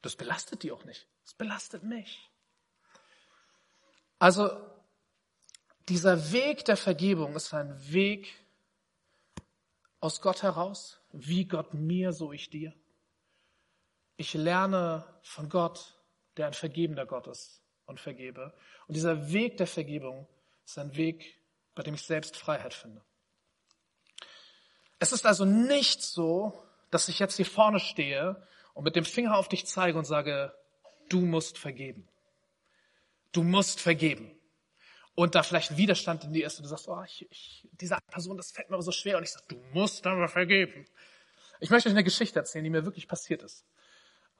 Das 0.00 0.16
belastet 0.16 0.64
die 0.64 0.72
auch 0.72 0.84
nicht. 0.84 1.08
Das 1.24 1.34
belastet 1.34 1.82
mich. 1.82 2.30
Also 4.18 4.50
dieser 5.88 6.32
Weg 6.32 6.64
der 6.64 6.76
Vergebung 6.76 7.34
ist 7.34 7.52
ein 7.54 7.92
Weg 7.92 8.32
aus 10.00 10.20
Gott 10.20 10.42
heraus, 10.42 11.00
wie 11.12 11.44
Gott 11.44 11.74
mir, 11.74 12.12
so 12.12 12.32
ich 12.32 12.50
dir. 12.50 12.72
Ich 14.16 14.34
lerne 14.34 15.04
von 15.22 15.48
Gott, 15.48 15.98
der 16.36 16.46
ein 16.46 16.54
vergebender 16.54 17.06
Gott 17.06 17.26
ist 17.26 17.62
und 17.86 18.00
vergebe. 18.00 18.54
Und 18.86 18.94
dieser 18.94 19.32
Weg 19.32 19.56
der 19.56 19.66
Vergebung 19.66 20.26
ist 20.64 20.78
ein 20.78 20.96
Weg, 20.96 21.38
bei 21.74 21.82
dem 21.82 21.94
ich 21.94 22.02
selbst 22.02 22.36
Freiheit 22.36 22.74
finde. 22.74 23.02
Es 24.98 25.12
ist 25.12 25.26
also 25.26 25.44
nicht 25.44 26.02
so, 26.02 26.62
dass 26.90 27.08
ich 27.08 27.18
jetzt 27.18 27.36
hier 27.36 27.46
vorne 27.46 27.80
stehe 27.80 28.46
und 28.74 28.84
mit 28.84 28.94
dem 28.94 29.04
Finger 29.04 29.36
auf 29.36 29.48
dich 29.48 29.66
zeige 29.66 29.98
und 29.98 30.04
sage, 30.04 30.54
du 31.12 31.20
musst 31.20 31.58
vergeben. 31.58 32.08
Du 33.32 33.42
musst 33.42 33.80
vergeben. 33.80 34.30
Und 35.14 35.34
da 35.34 35.42
vielleicht 35.42 35.72
ein 35.72 35.76
Widerstand 35.76 36.24
in 36.24 36.32
dir 36.32 36.46
ist 36.46 36.58
und 36.58 36.64
du 36.64 36.68
sagst, 36.68 36.88
oh, 36.88 37.02
ich, 37.04 37.26
ich, 37.30 37.68
diese 37.72 37.98
Person, 38.10 38.36
das 38.38 38.50
fällt 38.50 38.70
mir 38.70 38.76
aber 38.76 38.82
so 38.82 38.92
schwer. 38.92 39.18
Und 39.18 39.24
ich 39.24 39.32
sage, 39.32 39.44
du 39.48 39.56
musst 39.72 40.06
aber 40.06 40.28
vergeben. 40.28 40.86
Ich 41.60 41.70
möchte 41.70 41.88
euch 41.88 41.94
eine 41.94 42.04
Geschichte 42.04 42.38
erzählen, 42.38 42.64
die 42.64 42.70
mir 42.70 42.84
wirklich 42.84 43.08
passiert 43.08 43.42
ist. 43.42 43.66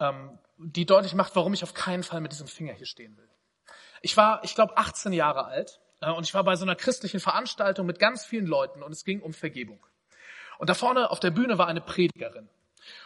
Ähm, 0.00 0.38
die 0.56 0.86
deutlich 0.86 1.14
macht, 1.14 1.36
warum 1.36 1.52
ich 1.52 1.62
auf 1.62 1.74
keinen 1.74 2.02
Fall 2.02 2.20
mit 2.20 2.32
diesem 2.32 2.46
Finger 2.46 2.72
hier 2.72 2.86
stehen 2.86 3.16
will. 3.16 3.28
Ich 4.00 4.16
war, 4.16 4.42
ich 4.44 4.54
glaube, 4.54 4.76
18 4.78 5.12
Jahre 5.12 5.44
alt 5.44 5.80
äh, 6.00 6.10
und 6.10 6.24
ich 6.24 6.32
war 6.32 6.42
bei 6.42 6.56
so 6.56 6.64
einer 6.64 6.74
christlichen 6.74 7.20
Veranstaltung 7.20 7.86
mit 7.86 7.98
ganz 7.98 8.24
vielen 8.24 8.46
Leuten 8.46 8.82
und 8.82 8.92
es 8.92 9.04
ging 9.04 9.20
um 9.20 9.34
Vergebung. 9.34 9.84
Und 10.58 10.70
da 10.70 10.74
vorne 10.74 11.10
auf 11.10 11.20
der 11.20 11.30
Bühne 11.30 11.58
war 11.58 11.66
eine 11.66 11.80
Predigerin. 11.80 12.48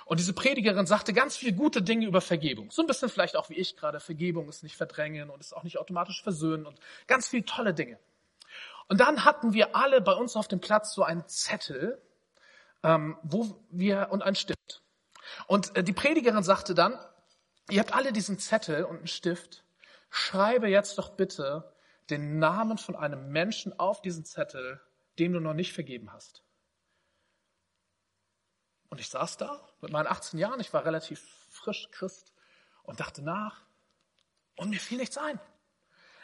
Und 0.04 0.21
diese 0.21 0.33
Predigerin 0.33 0.87
sagte 0.87 1.12
ganz 1.12 1.37
viele 1.37 1.52
gute 1.52 1.83
Dinge 1.83 2.06
über 2.06 2.21
Vergebung. 2.21 2.71
So 2.71 2.83
ein 2.83 2.87
bisschen 2.87 3.09
vielleicht 3.09 3.37
auch 3.37 3.50
wie 3.50 3.54
ich 3.54 3.76
gerade. 3.76 4.00
Vergebung 4.00 4.49
ist 4.49 4.62
nicht 4.62 4.76
verdrängen 4.76 5.30
und 5.30 5.40
ist 5.40 5.54
auch 5.54 5.64
nicht 5.64 5.78
automatisch 5.78 6.23
versöhnen 6.23 6.66
und 6.66 6.78
ganz 7.06 7.28
viele 7.28 7.45
tolle 7.45 7.75
Dinge. 7.75 7.99
Und 8.88 9.00
dann 9.00 9.25
hatten 9.25 9.52
wir 9.52 9.75
alle 9.75 10.00
bei 10.00 10.12
uns 10.12 10.37
auf 10.37 10.49
dem 10.49 10.61
Platz 10.61 10.95
so 10.95 11.02
einen 11.02 11.26
Zettel, 11.26 12.00
ähm, 12.83 13.18
wo 13.23 13.64
wir 13.71 14.09
und 14.11 14.23
einen 14.23 14.37
Stift. 14.37 14.83
Und 15.47 15.76
äh, 15.76 15.83
die 15.83 15.92
Predigerin 15.92 16.42
sagte 16.42 16.75
dann, 16.75 16.99
ihr 17.68 17.80
habt 17.80 17.95
alle 17.95 18.12
diesen 18.12 18.38
Zettel 18.38 18.85
und 18.85 18.99
einen 18.99 19.06
Stift. 19.09 19.64
Schreibe 20.11 20.68
jetzt 20.68 20.99
doch 20.99 21.11
bitte 21.11 21.73
den 22.11 22.38
Namen 22.38 22.78
von 22.78 22.95
einem 22.95 23.30
Menschen 23.30 23.78
auf 23.78 24.00
diesen 24.00 24.25
Zettel, 24.25 24.80
dem 25.18 25.33
du 25.33 25.40
noch 25.40 25.54
nicht 25.54 25.73
vergeben 25.73 26.12
hast. 26.12 26.45
Und 28.96 29.00
ich 29.00 29.10
saß 29.10 29.36
da 29.36 29.60
mit 29.82 29.92
meinen 29.92 30.06
18 30.06 30.38
Jahren, 30.38 30.58
ich 30.58 30.72
war 30.72 30.86
relativ 30.86 31.22
frisch 31.50 31.90
Christ 31.90 32.32
und 32.82 32.98
dachte 32.98 33.20
nach 33.20 33.60
und 34.56 34.70
mir 34.70 34.80
fiel 34.80 34.96
nichts 34.96 35.18
ein. 35.18 35.38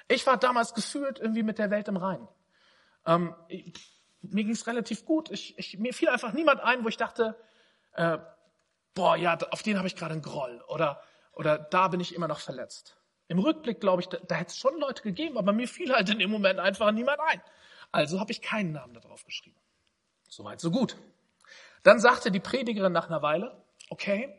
Ich 0.08 0.26
war 0.26 0.38
damals 0.38 0.72
gefühlt 0.72 1.18
irgendwie 1.18 1.42
mit 1.42 1.58
der 1.58 1.70
Welt 1.70 1.86
im 1.88 1.98
Reinen. 1.98 2.26
Ähm, 3.04 3.36
ich, 3.48 3.74
mir 4.22 4.44
ging 4.44 4.54
es 4.54 4.66
relativ 4.66 5.04
gut. 5.04 5.30
Ich, 5.30 5.58
ich, 5.58 5.76
mir 5.80 5.92
fiel 5.92 6.08
einfach 6.08 6.32
niemand 6.32 6.62
ein, 6.62 6.82
wo 6.82 6.88
ich 6.88 6.96
dachte, 6.96 7.38
äh, 7.92 8.16
boah, 8.94 9.16
ja, 9.16 9.36
auf 9.50 9.62
den 9.62 9.76
habe 9.76 9.86
ich 9.86 9.94
gerade 9.94 10.14
einen 10.14 10.22
Groll 10.22 10.64
oder, 10.66 11.02
oder 11.34 11.58
da 11.58 11.88
bin 11.88 12.00
ich 12.00 12.14
immer 12.14 12.26
noch 12.26 12.40
verletzt. 12.40 12.96
Im 13.28 13.38
Rückblick 13.38 13.82
glaube 13.82 14.00
ich, 14.00 14.08
da, 14.08 14.16
da 14.16 14.36
hätte 14.36 14.52
es 14.52 14.56
schon 14.56 14.80
Leute 14.80 15.02
gegeben, 15.02 15.36
aber 15.36 15.52
mir 15.52 15.68
fiel 15.68 15.92
halt 15.92 16.08
in 16.08 16.20
dem 16.20 16.30
Moment 16.30 16.58
einfach 16.58 16.90
niemand 16.90 17.20
ein. 17.20 17.42
Also 17.90 18.18
habe 18.18 18.32
ich 18.32 18.40
keinen 18.40 18.72
Namen 18.72 18.94
da 18.94 19.00
drauf 19.00 19.26
geschrieben. 19.26 19.60
Soweit, 20.30 20.58
so 20.58 20.70
gut. 20.70 20.96
Dann 21.82 21.98
sagte 21.98 22.30
die 22.30 22.40
Predigerin 22.40 22.92
nach 22.92 23.08
einer 23.08 23.22
Weile, 23.22 23.64
okay, 23.90 24.32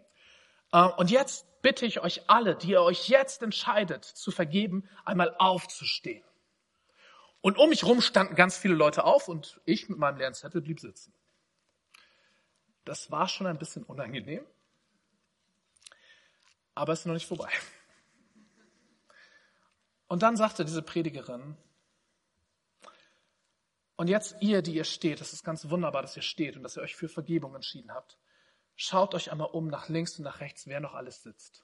äh, 0.71 0.83
und 0.83 1.12
jetzt 1.12 1.45
bitte 1.62 1.85
ich 1.85 2.01
euch 2.01 2.29
alle, 2.29 2.55
die 2.55 2.71
ihr 2.71 2.81
euch 2.81 3.09
jetzt 3.09 3.41
entscheidet 3.41 4.03
zu 4.03 4.31
vergeben, 4.31 4.89
einmal 5.05 5.35
aufzustehen. 5.38 6.23
Und 7.41 7.57
um 7.57 7.69
mich 7.69 7.83
rum 7.83 8.01
standen 8.01 8.35
ganz 8.35 8.57
viele 8.57 8.73
Leute 8.73 9.03
auf 9.03 9.27
und 9.27 9.59
ich 9.65 9.89
mit 9.89 9.97
meinem 9.97 10.17
leeren 10.17 10.33
Zettel 10.33 10.62
blieb 10.62 10.79
sitzen. 10.79 11.13
Das 12.85 13.12
war 13.12 13.27
schon 13.27 13.47
ein 13.47 13.57
bisschen 13.57 13.83
unangenehm, 13.83 14.45
aber 16.75 16.93
es 16.93 17.00
ist 17.00 17.05
noch 17.05 17.13
nicht 17.13 17.27
vorbei. 17.27 17.50
Und 20.07 20.21
dann 20.21 20.38
sagte 20.38 20.63
diese 20.63 20.81
Predigerin, 20.81 21.57
und 23.95 24.07
jetzt 24.07 24.35
ihr, 24.41 24.62
die 24.62 24.75
ihr 24.75 24.83
steht, 24.83 25.21
es 25.21 25.33
ist 25.33 25.43
ganz 25.43 25.69
wunderbar, 25.69 26.01
dass 26.01 26.15
ihr 26.15 26.23
steht 26.23 26.55
und 26.55 26.63
dass 26.63 26.77
ihr 26.77 26.83
euch 26.83 26.95
für 26.95 27.09
Vergebung 27.09 27.53
entschieden 27.55 27.91
habt. 27.93 28.17
Schaut 28.75 29.13
euch 29.13 29.31
einmal 29.31 29.50
um 29.51 29.67
nach 29.67 29.88
links 29.89 30.17
und 30.17 30.23
nach 30.23 30.39
rechts, 30.39 30.65
wer 30.65 30.79
noch 30.79 30.95
alles 30.95 31.21
sitzt. 31.21 31.63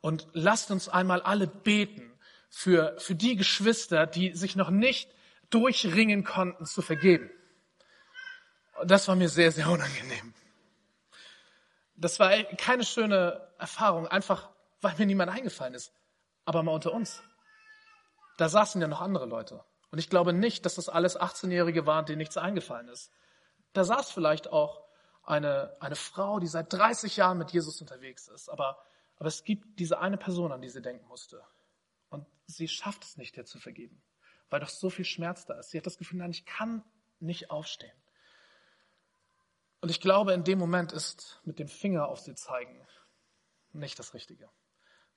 Und 0.00 0.26
lasst 0.32 0.70
uns 0.70 0.88
einmal 0.88 1.22
alle 1.22 1.46
beten 1.46 2.12
für, 2.50 2.96
für 2.98 3.14
die 3.14 3.36
Geschwister, 3.36 4.06
die 4.06 4.34
sich 4.34 4.56
noch 4.56 4.70
nicht 4.70 5.10
durchringen 5.50 6.24
konnten 6.24 6.66
zu 6.66 6.82
vergeben. 6.82 7.30
Das 8.84 9.08
war 9.08 9.16
mir 9.16 9.28
sehr, 9.28 9.52
sehr 9.52 9.68
unangenehm. 9.68 10.34
Das 11.96 12.20
war 12.20 12.30
keine 12.44 12.84
schöne 12.84 13.48
Erfahrung, 13.58 14.06
einfach 14.06 14.50
weil 14.80 14.94
mir 14.98 15.06
niemand 15.06 15.30
eingefallen 15.30 15.74
ist. 15.74 15.92
Aber 16.44 16.62
mal 16.62 16.72
unter 16.72 16.92
uns. 16.92 17.22
Da 18.36 18.48
saßen 18.48 18.80
ja 18.80 18.86
noch 18.86 19.00
andere 19.00 19.26
Leute. 19.26 19.64
Und 19.90 19.98
ich 19.98 20.10
glaube 20.10 20.32
nicht, 20.32 20.66
dass 20.66 20.74
das 20.74 20.88
alles 20.88 21.18
18-Jährige 21.18 21.86
waren, 21.86 22.06
denen 22.06 22.18
nichts 22.18 22.36
eingefallen 22.36 22.88
ist. 22.88 23.10
Da 23.72 23.84
saß 23.84 24.10
vielleicht 24.10 24.52
auch 24.52 24.84
eine, 25.22 25.76
eine 25.80 25.96
Frau, 25.96 26.38
die 26.38 26.46
seit 26.46 26.72
30 26.72 27.16
Jahren 27.16 27.38
mit 27.38 27.50
Jesus 27.50 27.80
unterwegs 27.80 28.28
ist. 28.28 28.48
Aber, 28.48 28.78
aber 29.16 29.28
es 29.28 29.44
gibt 29.44 29.78
diese 29.78 29.98
eine 29.98 30.16
Person, 30.16 30.52
an 30.52 30.60
die 30.60 30.68
sie 30.68 30.82
denken 30.82 31.06
musste. 31.06 31.42
Und 32.10 32.26
sie 32.46 32.68
schafft 32.68 33.04
es 33.04 33.16
nicht, 33.16 33.36
dir 33.36 33.44
zu 33.44 33.58
vergeben, 33.58 34.02
weil 34.50 34.60
doch 34.60 34.68
so 34.68 34.90
viel 34.90 35.04
Schmerz 35.04 35.46
da 35.46 35.54
ist. 35.54 35.70
Sie 35.70 35.78
hat 35.78 35.86
das 35.86 35.98
Gefühl, 35.98 36.18
nein, 36.18 36.30
ich 36.30 36.44
kann 36.44 36.82
nicht 37.20 37.50
aufstehen. 37.50 37.96
Und 39.80 39.90
ich 39.90 40.00
glaube, 40.00 40.32
in 40.32 40.44
dem 40.44 40.58
Moment 40.58 40.92
ist 40.92 41.40
mit 41.44 41.58
dem 41.58 41.68
Finger 41.68 42.08
auf 42.08 42.20
sie 42.20 42.34
zeigen 42.34 42.78
nicht 43.72 43.98
das 43.98 44.14
Richtige. 44.14 44.48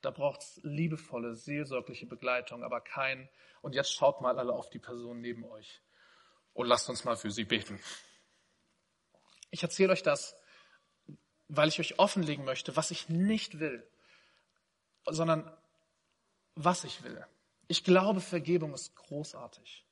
Da 0.02 0.10
braucht 0.10 0.42
es 0.42 0.60
liebevolle, 0.64 1.34
seelsorgliche 1.34 2.06
Begleitung, 2.06 2.64
aber 2.64 2.80
kein, 2.80 3.28
und 3.62 3.74
jetzt 3.74 3.94
schaut 3.94 4.20
mal 4.20 4.38
alle 4.38 4.52
auf 4.52 4.68
die 4.68 4.80
Person 4.80 5.20
neben 5.20 5.44
euch 5.44 5.80
und 6.54 6.66
lasst 6.66 6.90
uns 6.90 7.04
mal 7.04 7.16
für 7.16 7.30
sie 7.30 7.44
beten. 7.44 7.80
Ich 9.50 9.62
erzähle 9.62 9.92
euch 9.92 10.02
das, 10.02 10.36
weil 11.48 11.68
ich 11.68 11.78
euch 11.78 11.98
offenlegen 11.98 12.44
möchte, 12.44 12.76
was 12.76 12.90
ich 12.90 13.08
nicht 13.08 13.60
will, 13.60 13.86
sondern 15.06 15.50
was 16.54 16.84
ich 16.84 17.04
will. 17.04 17.24
Ich 17.68 17.84
glaube, 17.84 18.20
Vergebung 18.20 18.74
ist 18.74 18.96
großartig. 18.96 19.86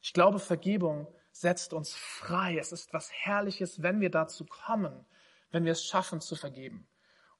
Ich 0.00 0.12
glaube, 0.12 0.38
Vergebung 0.38 1.06
setzt 1.30 1.72
uns 1.72 1.94
frei. 1.94 2.58
Es 2.58 2.72
ist 2.72 2.92
was 2.92 3.10
Herrliches, 3.12 3.82
wenn 3.82 4.00
wir 4.00 4.10
dazu 4.10 4.44
kommen, 4.44 5.06
wenn 5.50 5.64
wir 5.64 5.72
es 5.72 5.84
schaffen 5.84 6.20
zu 6.20 6.34
vergeben. 6.34 6.86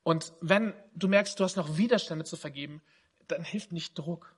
Und 0.03 0.33
wenn 0.41 0.75
du 0.95 1.09
merkst, 1.09 1.39
du 1.39 1.45
hast 1.45 1.57
noch 1.57 1.77
Widerstände 1.77 2.25
zu 2.25 2.37
vergeben, 2.37 2.83
dann 3.29 3.45
hilft 3.45 3.73
nicht 3.73 3.97
Druck, 3.97 4.35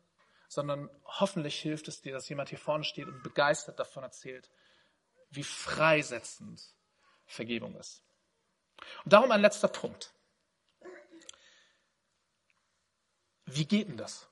sondern 0.48 0.90
hoffentlich 1.04 1.58
hilft 1.60 1.88
es 1.88 2.02
dir, 2.02 2.12
dass 2.12 2.28
jemand 2.28 2.50
hier 2.50 2.58
vorne 2.58 2.84
steht 2.84 3.08
und 3.08 3.22
begeistert 3.22 3.78
davon 3.78 4.02
erzählt, 4.02 4.50
wie 5.30 5.42
freisetzend 5.42 6.62
Vergebung 7.26 7.74
ist. 7.76 8.04
Und 9.04 9.12
darum 9.12 9.30
ein 9.30 9.40
letzter 9.40 9.68
Punkt. 9.68 10.12
Wie 13.46 13.66
geht 13.66 13.88
denn 13.88 13.96
das? 13.96 14.28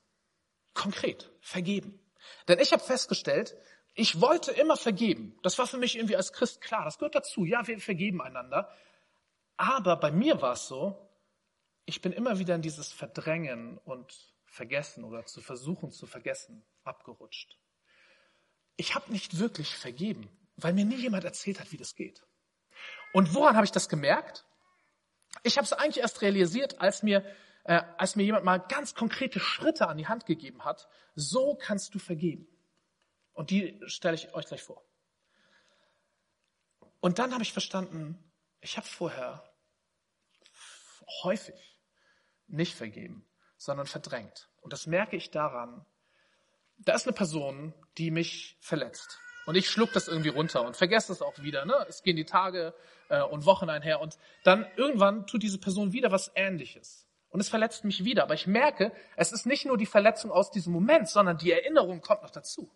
Konkret, 0.74 1.30
vergeben. 1.40 1.98
Denn 2.48 2.58
ich 2.58 2.72
habe 2.72 2.82
festgestellt, 2.82 3.56
ich 3.94 4.20
wollte 4.20 4.52
immer 4.52 4.76
vergeben. 4.76 5.38
Das 5.42 5.58
war 5.58 5.66
für 5.66 5.76
mich 5.76 5.96
irgendwie 5.96 6.16
als 6.16 6.32
Christ 6.32 6.60
klar. 6.60 6.84
Das 6.84 6.98
gehört 6.98 7.14
dazu. 7.14 7.44
Ja, 7.44 7.66
wir 7.66 7.78
vergeben 7.78 8.22
einander. 8.22 8.70
Aber 9.56 9.96
bei 9.96 10.10
mir 10.10 10.40
war 10.40 10.54
es 10.54 10.66
so, 10.66 11.12
ich 11.84 12.00
bin 12.00 12.12
immer 12.12 12.38
wieder 12.38 12.54
in 12.54 12.62
dieses 12.62 12.92
Verdrängen 12.92 13.78
und 13.78 14.32
Vergessen 14.44 15.04
oder 15.04 15.24
zu 15.24 15.40
versuchen 15.40 15.90
zu 15.92 16.06
vergessen 16.06 16.64
abgerutscht. 16.84 17.58
Ich 18.76 18.94
habe 18.94 19.10
nicht 19.10 19.38
wirklich 19.38 19.76
vergeben, 19.76 20.28
weil 20.56 20.74
mir 20.74 20.84
nie 20.84 20.96
jemand 20.96 21.24
erzählt 21.24 21.60
hat, 21.60 21.72
wie 21.72 21.76
das 21.76 21.94
geht. 21.94 22.22
Und 23.12 23.34
woran 23.34 23.56
habe 23.56 23.64
ich 23.64 23.72
das 23.72 23.88
gemerkt? 23.88 24.44
Ich 25.42 25.56
habe 25.56 25.64
es 25.64 25.72
eigentlich 25.72 26.02
erst 26.02 26.20
realisiert, 26.22 26.80
als 26.80 27.02
mir, 27.02 27.24
äh, 27.64 27.82
als 27.96 28.16
mir 28.16 28.24
jemand 28.24 28.44
mal 28.44 28.58
ganz 28.58 28.94
konkrete 28.94 29.40
Schritte 29.40 29.88
an 29.88 29.96
die 29.96 30.06
Hand 30.06 30.26
gegeben 30.26 30.64
hat. 30.64 30.88
So 31.14 31.54
kannst 31.54 31.94
du 31.94 31.98
vergeben. 31.98 32.46
Und 33.32 33.50
die 33.50 33.80
stelle 33.86 34.14
ich 34.14 34.34
euch 34.34 34.46
gleich 34.46 34.62
vor. 34.62 34.84
Und 37.00 37.18
dann 37.18 37.32
habe 37.32 37.42
ich 37.42 37.52
verstanden, 37.52 38.32
ich 38.60 38.76
habe 38.76 38.86
vorher 38.86 39.42
häufig 41.22 41.71
nicht 42.49 42.75
vergeben, 42.75 43.26
sondern 43.56 43.87
verdrängt. 43.87 44.49
Und 44.61 44.72
das 44.72 44.87
merke 44.87 45.16
ich 45.16 45.30
daran, 45.30 45.84
da 46.78 46.94
ist 46.94 47.06
eine 47.06 47.14
Person, 47.14 47.75
die 47.99 48.11
mich 48.11 48.56
verletzt. 48.61 49.18
Und 49.46 49.56
ich 49.56 49.68
schluck 49.68 49.92
das 49.92 50.08
irgendwie 50.08 50.28
runter 50.28 50.64
und 50.64 50.76
vergesse 50.76 51.12
es 51.12 51.22
auch 51.22 51.38
wieder. 51.40 51.64
Ne? 51.64 51.75
Es 51.88 52.02
gehen 52.02 52.16
die 52.16 52.25
Tage 52.25 52.75
äh, 53.08 53.22
und 53.22 53.44
Wochen 53.44 53.68
einher. 53.68 54.00
Und 54.00 54.18
dann 54.44 54.66
irgendwann 54.76 55.26
tut 55.26 55.42
diese 55.42 55.58
Person 55.58 55.92
wieder 55.92 56.12
was 56.12 56.30
Ähnliches. 56.34 57.06
Und 57.28 57.40
es 57.40 57.49
verletzt 57.49 57.84
mich 57.84 58.04
wieder. 58.04 58.22
Aber 58.22 58.34
ich 58.34 58.46
merke, 58.46 58.92
es 59.16 59.32
ist 59.32 59.46
nicht 59.46 59.64
nur 59.64 59.76
die 59.76 59.87
Verletzung 59.87 60.30
aus 60.30 60.50
diesem 60.50 60.72
Moment, 60.72 61.08
sondern 61.08 61.38
die 61.38 61.50
Erinnerung 61.50 62.00
kommt 62.00 62.22
noch 62.22 62.30
dazu. 62.30 62.70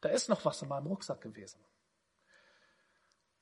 Da 0.00 0.08
ist 0.08 0.28
noch 0.28 0.44
was 0.44 0.62
in 0.62 0.68
meinem 0.68 0.86
Rucksack 0.86 1.20
gewesen. 1.20 1.58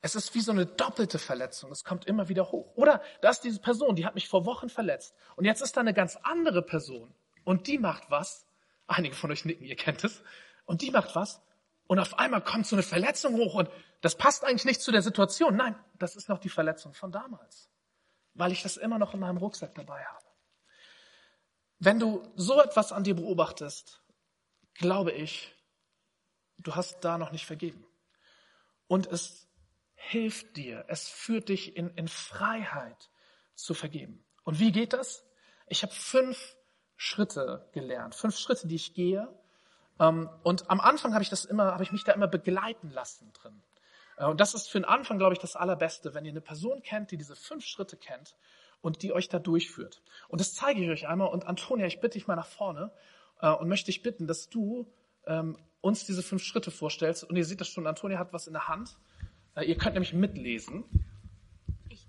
Es 0.05 0.13
ist 0.13 0.35
wie 0.35 0.41
so 0.41 0.51
eine 0.51 0.67
doppelte 0.67 1.17
Verletzung. 1.17 1.71
Es 1.71 1.83
kommt 1.83 2.05
immer 2.05 2.29
wieder 2.29 2.51
hoch. 2.51 2.75
Oder 2.75 3.01
da 3.21 3.31
ist 3.31 3.39
diese 3.39 3.59
Person, 3.59 3.95
die 3.95 4.05
hat 4.05 4.13
mich 4.13 4.27
vor 4.27 4.45
Wochen 4.45 4.69
verletzt. 4.69 5.15
Und 5.35 5.45
jetzt 5.45 5.61
ist 5.61 5.75
da 5.75 5.81
eine 5.81 5.95
ganz 5.95 6.15
andere 6.17 6.61
Person. 6.61 7.11
Und 7.43 7.65
die 7.65 7.79
macht 7.79 8.11
was. 8.11 8.45
Einige 8.85 9.15
von 9.15 9.31
euch 9.31 9.45
nicken, 9.45 9.65
ihr 9.65 9.75
kennt 9.75 10.03
es. 10.03 10.21
Und 10.65 10.83
die 10.83 10.91
macht 10.91 11.15
was. 11.15 11.41
Und 11.87 11.97
auf 11.97 12.19
einmal 12.19 12.43
kommt 12.43 12.67
so 12.67 12.75
eine 12.75 12.83
Verletzung 12.83 13.33
hoch. 13.33 13.55
Und 13.55 13.67
das 14.01 14.15
passt 14.15 14.43
eigentlich 14.43 14.65
nicht 14.65 14.81
zu 14.81 14.91
der 14.91 15.01
Situation. 15.01 15.55
Nein, 15.55 15.75
das 15.97 16.15
ist 16.15 16.29
noch 16.29 16.37
die 16.37 16.49
Verletzung 16.49 16.93
von 16.93 17.11
damals. 17.11 17.71
Weil 18.35 18.51
ich 18.51 18.61
das 18.61 18.77
immer 18.77 18.99
noch 18.99 19.15
in 19.15 19.21
meinem 19.21 19.37
Rucksack 19.37 19.73
dabei 19.73 20.05
habe. 20.05 20.25
Wenn 21.79 21.97
du 21.97 22.21
so 22.35 22.61
etwas 22.61 22.91
an 22.91 23.03
dir 23.03 23.15
beobachtest, 23.15 24.03
glaube 24.75 25.13
ich, 25.13 25.51
du 26.59 26.75
hast 26.75 26.99
da 26.99 27.17
noch 27.17 27.31
nicht 27.31 27.47
vergeben. 27.47 27.83
Und 28.85 29.07
es 29.07 29.45
hilft 29.95 30.57
dir, 30.57 30.85
es 30.87 31.07
führt 31.07 31.49
dich 31.49 31.75
in, 31.75 31.89
in 31.95 32.07
Freiheit 32.07 33.09
zu 33.55 33.73
vergeben. 33.73 34.23
Und 34.43 34.59
wie 34.59 34.71
geht 34.71 34.93
das? 34.93 35.25
Ich 35.67 35.83
habe 35.83 35.93
fünf 35.93 36.55
Schritte 36.95 37.67
gelernt, 37.73 38.15
fünf 38.15 38.37
Schritte, 38.37 38.67
die 38.67 38.75
ich 38.75 38.93
gehe. 38.93 39.27
Ähm, 39.99 40.29
und 40.43 40.69
am 40.69 40.79
Anfang 40.79 41.13
habe 41.13 41.23
ich 41.23 41.29
das 41.29 41.45
immer, 41.45 41.65
habe 41.65 41.83
ich 41.83 41.91
mich 41.91 42.03
da 42.03 42.11
immer 42.11 42.27
begleiten 42.27 42.91
lassen 42.91 43.31
drin. 43.33 43.61
Äh, 44.17 44.25
und 44.25 44.39
das 44.39 44.53
ist 44.53 44.69
für 44.69 44.79
den 44.79 44.85
Anfang, 44.85 45.17
glaube 45.17 45.33
ich, 45.33 45.39
das 45.39 45.55
Allerbeste, 45.55 46.13
wenn 46.13 46.25
ihr 46.25 46.31
eine 46.31 46.41
Person 46.41 46.81
kennt, 46.81 47.11
die 47.11 47.17
diese 47.17 47.35
fünf 47.35 47.65
Schritte 47.65 47.97
kennt 47.97 48.35
und 48.81 49.01
die 49.01 49.13
euch 49.13 49.29
da 49.29 49.39
durchführt. 49.39 50.01
Und 50.27 50.41
das 50.41 50.53
zeige 50.53 50.83
ich 50.83 50.89
euch 50.89 51.07
einmal. 51.07 51.29
Und 51.29 51.47
Antonia, 51.47 51.87
ich 51.87 51.99
bitte 51.99 52.17
dich 52.17 52.27
mal 52.27 52.35
nach 52.35 52.47
vorne 52.47 52.91
äh, 53.41 53.49
und 53.49 53.67
möchte 53.67 53.87
dich 53.87 54.03
bitten, 54.03 54.27
dass 54.27 54.49
du 54.49 54.91
ähm, 55.25 55.57
uns 55.81 56.05
diese 56.05 56.23
fünf 56.23 56.43
Schritte 56.43 56.71
vorstellst. 56.71 57.23
Und 57.23 57.35
ihr 57.35 57.45
seht 57.45 57.61
das 57.61 57.67
schon, 57.67 57.87
Antonia 57.87 58.19
hat 58.19 58.33
was 58.33 58.47
in 58.47 58.53
der 58.53 58.67
Hand. 58.67 58.97
Äh, 59.55 59.65
ihr 59.65 59.77
könnt 59.77 59.93
nämlich 59.93 60.13
mitlesen. 60.13 60.83
Ich, 61.89 62.05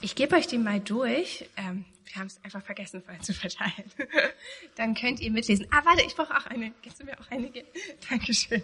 ich 0.00 0.14
gebe 0.14 0.36
euch 0.36 0.46
die 0.46 0.58
mal 0.58 0.80
durch. 0.80 1.48
Ähm, 1.56 1.84
wir 2.06 2.16
haben 2.16 2.26
es 2.26 2.42
einfach 2.42 2.62
vergessen, 2.62 3.02
vorhin 3.02 3.22
zu 3.22 3.32
verteilen. 3.34 3.90
Dann 4.76 4.94
könnt 4.94 5.20
ihr 5.20 5.30
mitlesen. 5.30 5.66
Ah, 5.70 5.84
warte, 5.84 6.02
ich 6.02 6.16
brauche 6.16 6.36
auch 6.36 6.46
eine. 6.46 6.72
Kannst 6.82 7.00
du 7.00 7.04
mir 7.04 7.18
auch 7.20 7.30
eine? 7.30 7.52
Dankeschön. 8.10 8.62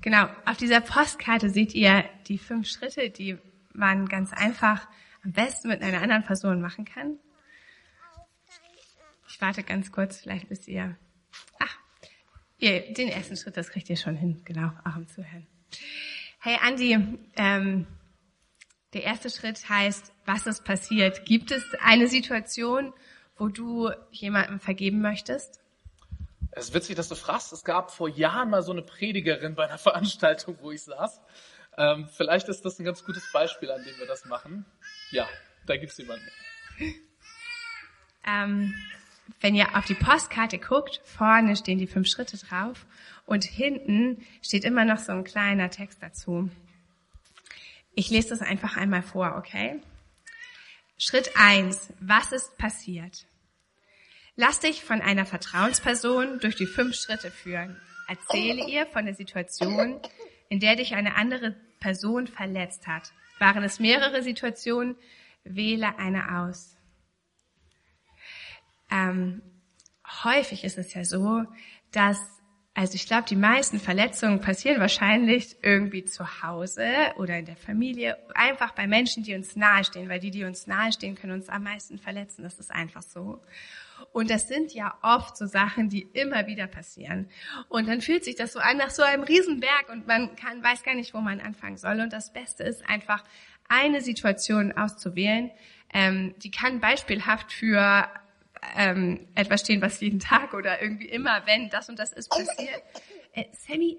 Genau, 0.00 0.28
auf 0.46 0.56
dieser 0.56 0.80
Postkarte 0.80 1.50
seht 1.50 1.74
ihr 1.74 2.04
die 2.26 2.38
fünf 2.38 2.68
Schritte, 2.68 3.10
die 3.10 3.38
man 3.72 4.08
ganz 4.08 4.32
einfach 4.32 4.86
am 5.24 5.32
besten 5.32 5.68
mit 5.68 5.80
einer 5.80 6.02
anderen 6.02 6.24
Person 6.24 6.60
machen 6.60 6.84
kann. 6.84 7.18
Ich 9.28 9.40
warte 9.40 9.62
ganz 9.62 9.92
kurz, 9.92 10.18
vielleicht 10.18 10.48
bis 10.48 10.66
ihr 10.68 10.96
ja, 12.62 12.78
den 12.78 13.08
ersten 13.08 13.36
Schritt, 13.36 13.56
das 13.56 13.70
kriegt 13.70 13.90
ihr 13.90 13.96
schon 13.96 14.14
hin, 14.16 14.40
genau, 14.44 14.70
auch 14.84 14.94
im 14.94 15.08
Zuhören. 15.08 15.48
Hey 16.38 16.56
Andi, 16.62 16.96
ähm, 17.36 17.86
der 18.92 19.02
erste 19.02 19.30
Schritt 19.30 19.68
heißt, 19.68 20.12
was 20.26 20.46
ist 20.46 20.64
passiert? 20.64 21.24
Gibt 21.24 21.50
es 21.50 21.64
eine 21.82 22.06
Situation, 22.06 22.92
wo 23.36 23.48
du 23.48 23.90
jemandem 24.12 24.60
vergeben 24.60 25.00
möchtest? 25.00 25.60
Es 26.52 26.68
ist 26.68 26.74
witzig, 26.74 26.94
dass 26.94 27.08
du 27.08 27.16
fragst. 27.16 27.52
Es 27.52 27.64
gab 27.64 27.90
vor 27.90 28.08
Jahren 28.08 28.50
mal 28.50 28.62
so 28.62 28.70
eine 28.70 28.82
Predigerin 28.82 29.56
bei 29.56 29.64
einer 29.64 29.78
Veranstaltung, 29.78 30.56
wo 30.60 30.70
ich 30.70 30.82
saß. 30.82 31.20
Ähm, 31.78 32.08
vielleicht 32.14 32.48
ist 32.48 32.64
das 32.64 32.78
ein 32.78 32.84
ganz 32.84 33.04
gutes 33.04 33.24
Beispiel, 33.32 33.72
an 33.72 33.82
dem 33.82 33.98
wir 33.98 34.06
das 34.06 34.24
machen. 34.26 34.66
Ja, 35.10 35.28
da 35.66 35.76
gibt's 35.76 35.98
jemanden. 35.98 36.28
Ähm, 38.24 38.72
wenn 39.40 39.54
ihr 39.54 39.76
auf 39.76 39.84
die 39.84 39.94
Postkarte 39.94 40.58
guckt, 40.58 41.00
vorne 41.04 41.56
stehen 41.56 41.78
die 41.78 41.86
fünf 41.86 42.08
Schritte 42.08 42.36
drauf 42.36 42.86
und 43.26 43.44
hinten 43.44 44.24
steht 44.42 44.64
immer 44.64 44.84
noch 44.84 44.98
so 44.98 45.12
ein 45.12 45.24
kleiner 45.24 45.70
Text 45.70 46.02
dazu. 46.02 46.50
Ich 47.94 48.10
lese 48.10 48.30
das 48.30 48.40
einfach 48.40 48.76
einmal 48.76 49.02
vor, 49.02 49.34
okay? 49.36 49.80
Schritt 50.98 51.32
eins: 51.36 51.92
Was 52.00 52.32
ist 52.32 52.56
passiert? 52.58 53.26
Lass 54.36 54.60
dich 54.60 54.82
von 54.82 55.02
einer 55.02 55.26
Vertrauensperson 55.26 56.38
durch 56.40 56.56
die 56.56 56.66
fünf 56.66 56.94
Schritte 56.94 57.30
führen. 57.30 57.80
Erzähle 58.08 58.66
ihr 58.66 58.86
von 58.86 59.04
der 59.04 59.14
Situation, 59.14 60.00
in 60.48 60.60
der 60.60 60.76
dich 60.76 60.94
eine 60.94 61.16
andere 61.16 61.54
Person 61.80 62.26
verletzt 62.26 62.86
hat. 62.86 63.12
Waren 63.38 63.62
es 63.62 63.78
mehrere 63.78 64.22
Situationen? 64.22 64.96
Wähle 65.44 65.98
eine 65.98 66.38
aus 66.38 66.76
ähm, 68.92 69.42
häufig 70.24 70.64
ist 70.64 70.78
es 70.78 70.94
ja 70.94 71.04
so, 71.04 71.44
dass, 71.92 72.18
also 72.74 72.94
ich 72.94 73.06
glaube, 73.06 73.24
die 73.28 73.36
meisten 73.36 73.80
Verletzungen 73.80 74.40
passieren 74.40 74.80
wahrscheinlich 74.80 75.56
irgendwie 75.62 76.04
zu 76.04 76.42
Hause 76.42 76.86
oder 77.16 77.38
in 77.38 77.46
der 77.46 77.56
Familie, 77.56 78.18
einfach 78.34 78.72
bei 78.72 78.86
Menschen, 78.86 79.22
die 79.22 79.34
uns 79.34 79.56
nahestehen, 79.56 80.08
weil 80.08 80.20
die, 80.20 80.30
die 80.30 80.44
uns 80.44 80.66
nahestehen, 80.66 81.14
können 81.14 81.32
uns 81.32 81.48
am 81.48 81.64
meisten 81.64 81.98
verletzen. 81.98 82.42
Das 82.42 82.58
ist 82.58 82.70
einfach 82.70 83.02
so. 83.02 83.40
Und 84.12 84.30
das 84.30 84.48
sind 84.48 84.74
ja 84.74 84.98
oft 85.00 85.36
so 85.36 85.46
Sachen, 85.46 85.88
die 85.88 86.02
immer 86.02 86.46
wieder 86.46 86.66
passieren. 86.66 87.30
Und 87.68 87.88
dann 87.88 88.00
fühlt 88.00 88.24
sich 88.24 88.34
das 88.34 88.52
so 88.52 88.58
an 88.58 88.76
nach 88.76 88.90
so 88.90 89.02
einem 89.02 89.22
Riesenberg 89.22 89.88
und 89.90 90.06
man 90.06 90.36
kann, 90.36 90.62
weiß 90.62 90.82
gar 90.82 90.94
nicht, 90.94 91.14
wo 91.14 91.20
man 91.20 91.40
anfangen 91.40 91.78
soll. 91.78 92.00
Und 92.00 92.12
das 92.12 92.32
Beste 92.32 92.62
ist 92.64 92.86
einfach, 92.86 93.24
eine 93.68 94.02
Situation 94.02 94.72
auszuwählen, 94.72 95.50
ähm, 95.94 96.34
die 96.42 96.50
kann 96.50 96.80
beispielhaft 96.80 97.52
für 97.52 98.06
ähm, 98.76 99.28
etwas 99.34 99.60
stehen, 99.60 99.82
was 99.82 100.00
jeden 100.00 100.20
Tag 100.20 100.54
oder 100.54 100.80
irgendwie 100.80 101.08
immer, 101.08 101.42
wenn 101.46 101.68
das 101.70 101.88
und 101.88 101.98
das 101.98 102.12
ist, 102.12 102.28
passiert. 102.28 102.82
Äh, 103.34 103.46
Sammy, 103.52 103.98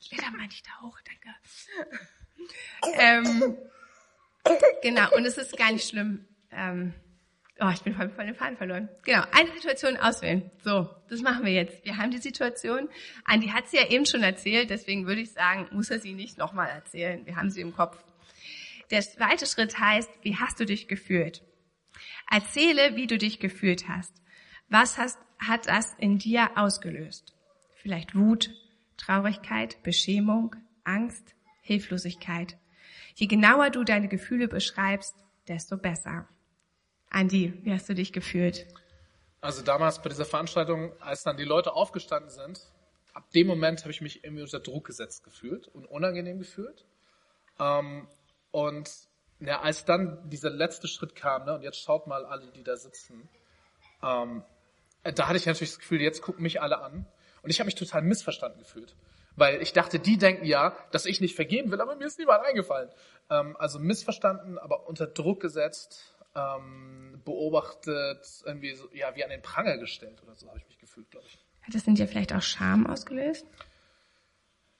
Schlitter 0.00 0.32
mal 0.32 0.48
nicht 0.48 0.66
da 0.66 0.84
hoch, 0.84 0.98
danke. 1.04 1.38
ähm, 3.00 3.56
genau, 4.82 5.14
und 5.14 5.24
es 5.24 5.38
ist 5.38 5.56
gar 5.56 5.70
nicht 5.70 5.88
schlimm. 5.88 6.26
Ähm, 6.50 6.92
oh, 7.60 7.70
ich 7.72 7.82
bin 7.82 7.94
voll, 7.94 8.10
voll 8.10 8.26
den 8.26 8.34
Faden 8.34 8.56
verloren. 8.56 8.88
Genau, 9.04 9.22
eine 9.30 9.52
Situation 9.52 9.96
auswählen. 9.96 10.50
So, 10.64 10.90
das 11.08 11.20
machen 11.22 11.44
wir 11.44 11.52
jetzt. 11.52 11.84
Wir 11.84 11.96
haben 11.96 12.10
die 12.10 12.18
Situation. 12.18 12.88
Andi 13.24 13.48
hat 13.48 13.68
sie 13.68 13.76
ja 13.76 13.86
eben 13.86 14.04
schon 14.04 14.24
erzählt, 14.24 14.70
deswegen 14.70 15.06
würde 15.06 15.20
ich 15.20 15.30
sagen, 15.30 15.68
muss 15.70 15.90
er 15.90 16.00
sie 16.00 16.14
nicht 16.14 16.38
nochmal 16.38 16.68
erzählen. 16.68 17.24
Wir 17.24 17.36
haben 17.36 17.50
sie 17.50 17.60
im 17.60 17.72
Kopf. 17.72 17.96
Der 18.90 19.02
zweite 19.02 19.46
Schritt 19.46 19.78
heißt, 19.78 20.10
wie 20.22 20.36
hast 20.36 20.58
du 20.58 20.66
dich 20.66 20.88
gefühlt? 20.88 21.42
Erzähle, 22.32 22.96
wie 22.96 23.06
du 23.06 23.18
dich 23.18 23.40
gefühlt 23.40 23.88
hast. 23.88 24.14
Was 24.70 24.96
hast, 24.96 25.18
hat 25.38 25.66
das 25.66 25.92
in 25.98 26.16
dir 26.18 26.48
ausgelöst? 26.56 27.34
Vielleicht 27.74 28.14
Wut, 28.14 28.50
Traurigkeit, 28.96 29.82
Beschämung, 29.82 30.56
Angst, 30.82 31.34
Hilflosigkeit. 31.60 32.56
Je 33.16 33.26
genauer 33.26 33.68
du 33.68 33.84
deine 33.84 34.08
Gefühle 34.08 34.48
beschreibst, 34.48 35.14
desto 35.46 35.76
besser. 35.76 36.26
Andi, 37.10 37.52
wie 37.64 37.72
hast 37.74 37.90
du 37.90 37.94
dich 37.94 38.14
gefühlt? 38.14 38.66
Also 39.42 39.60
damals 39.60 40.00
bei 40.00 40.08
dieser 40.08 40.24
Veranstaltung, 40.24 40.92
als 41.02 41.24
dann 41.24 41.36
die 41.36 41.44
Leute 41.44 41.74
aufgestanden 41.74 42.30
sind, 42.30 42.62
ab 43.12 43.30
dem 43.32 43.46
Moment 43.46 43.80
habe 43.80 43.90
ich 43.90 44.00
mich 44.00 44.24
irgendwie 44.24 44.42
unter 44.42 44.60
Druck 44.60 44.86
gesetzt 44.86 45.22
gefühlt 45.22 45.68
und 45.68 45.84
unangenehm 45.84 46.38
gefühlt. 46.38 46.86
Ähm, 47.60 48.08
und 48.52 48.90
ja, 49.44 49.60
als 49.60 49.84
dann 49.84 50.28
dieser 50.30 50.50
letzte 50.50 50.88
Schritt 50.88 51.14
kam, 51.14 51.44
ne, 51.44 51.54
und 51.54 51.62
jetzt 51.62 51.80
schaut 51.80 52.06
mal 52.06 52.24
alle, 52.24 52.50
die 52.52 52.62
da 52.62 52.76
sitzen, 52.76 53.28
ähm, 54.02 54.42
da 55.02 55.28
hatte 55.28 55.36
ich 55.36 55.46
natürlich 55.46 55.70
das 55.70 55.80
Gefühl, 55.80 56.00
jetzt 56.00 56.22
gucken 56.22 56.42
mich 56.42 56.60
alle 56.60 56.80
an. 56.80 57.06
Und 57.42 57.50
ich 57.50 57.58
habe 57.58 57.66
mich 57.66 57.74
total 57.74 58.02
missverstanden 58.02 58.60
gefühlt. 58.60 58.94
Weil 59.34 59.62
ich 59.62 59.72
dachte, 59.72 59.98
die 59.98 60.16
denken 60.16 60.44
ja, 60.44 60.76
dass 60.92 61.06
ich 61.06 61.20
nicht 61.20 61.34
vergeben 61.34 61.70
will, 61.72 61.80
aber 61.80 61.96
mir 61.96 62.06
ist 62.06 62.18
niemand 62.18 62.44
eingefallen. 62.44 62.90
Ähm, 63.30 63.56
also 63.58 63.78
missverstanden, 63.78 64.58
aber 64.58 64.86
unter 64.86 65.06
Druck 65.06 65.40
gesetzt, 65.40 66.14
ähm, 66.36 67.20
beobachtet, 67.24 68.26
irgendwie 68.44 68.74
so, 68.74 68.88
ja, 68.92 69.16
wie 69.16 69.24
an 69.24 69.30
den 69.30 69.42
Pranger 69.42 69.78
gestellt 69.78 70.22
oder 70.22 70.34
so 70.34 70.48
habe 70.48 70.58
ich 70.58 70.66
mich 70.66 70.78
gefühlt, 70.78 71.10
glaube 71.10 71.26
ich. 71.26 71.38
Hat 71.62 71.74
das 71.74 71.86
in 71.86 71.94
dir 71.94 72.06
vielleicht 72.06 72.32
auch 72.32 72.42
Scham 72.42 72.86
ausgelöst? 72.86 73.46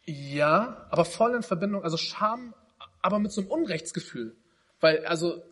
Ja, 0.05 0.87
aber 0.91 1.05
voll 1.05 1.35
in 1.35 1.43
Verbindung, 1.43 1.83
also 1.85 1.97
Scham, 1.97 2.55
aber 3.01 3.19
mit 3.19 3.33
so 3.33 3.41
einem 3.41 3.51
Unrechtsgefühl. 3.51 4.37
Weil, 4.83 5.07
also, 5.07 5.43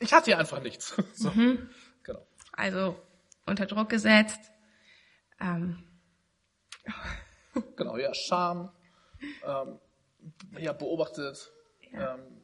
ich 0.00 0.12
hatte 0.12 0.32
ja 0.32 0.38
einfach 0.38 0.60
nichts. 0.60 0.96
so. 1.14 1.30
Mhm. 1.30 1.68
Genau. 2.02 2.26
Also 2.52 3.00
unter 3.46 3.66
Druck 3.66 3.88
gesetzt. 3.88 4.50
Ähm. 5.40 5.84
Genau, 7.76 7.98
ja, 7.98 8.14
Scham, 8.14 8.72
ähm, 9.44 9.78
ja, 10.58 10.72
beobachtet, 10.72 11.52
ja. 11.92 12.14
Ähm, 12.14 12.40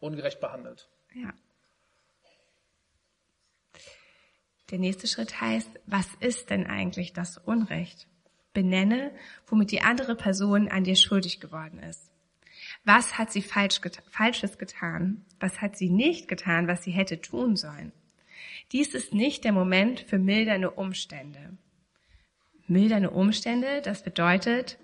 ungerecht 0.00 0.40
behandelt. 0.40 0.88
Ja. 1.14 1.32
Der 4.72 4.80
nächste 4.80 5.06
Schritt 5.06 5.40
heißt, 5.40 5.70
was 5.86 6.08
ist 6.18 6.50
denn 6.50 6.66
eigentlich 6.66 7.12
das 7.12 7.38
Unrecht? 7.38 8.08
Benenne, 8.54 9.14
womit 9.46 9.70
die 9.70 9.82
andere 9.82 10.16
Person 10.16 10.66
an 10.66 10.82
dir 10.82 10.96
schuldig 10.96 11.38
geworden 11.38 11.78
ist. 11.78 12.10
Was 12.84 13.18
hat 13.18 13.32
sie 13.32 13.42
falsch 13.42 13.80
geta 13.80 14.02
Falsches 14.10 14.58
getan? 14.58 15.24
Was 15.40 15.60
hat 15.60 15.76
sie 15.76 15.90
nicht 15.90 16.28
getan, 16.28 16.68
was 16.68 16.84
sie 16.84 16.90
hätte 16.90 17.20
tun 17.20 17.56
sollen? 17.56 17.92
Dies 18.72 18.94
ist 18.94 19.14
nicht 19.14 19.44
der 19.44 19.52
Moment 19.52 20.00
für 20.00 20.18
mildernde 20.18 20.70
Umstände. 20.70 21.56
Mildernde 22.66 23.10
Umstände, 23.10 23.82
das 23.82 24.02
bedeutet, 24.02 24.78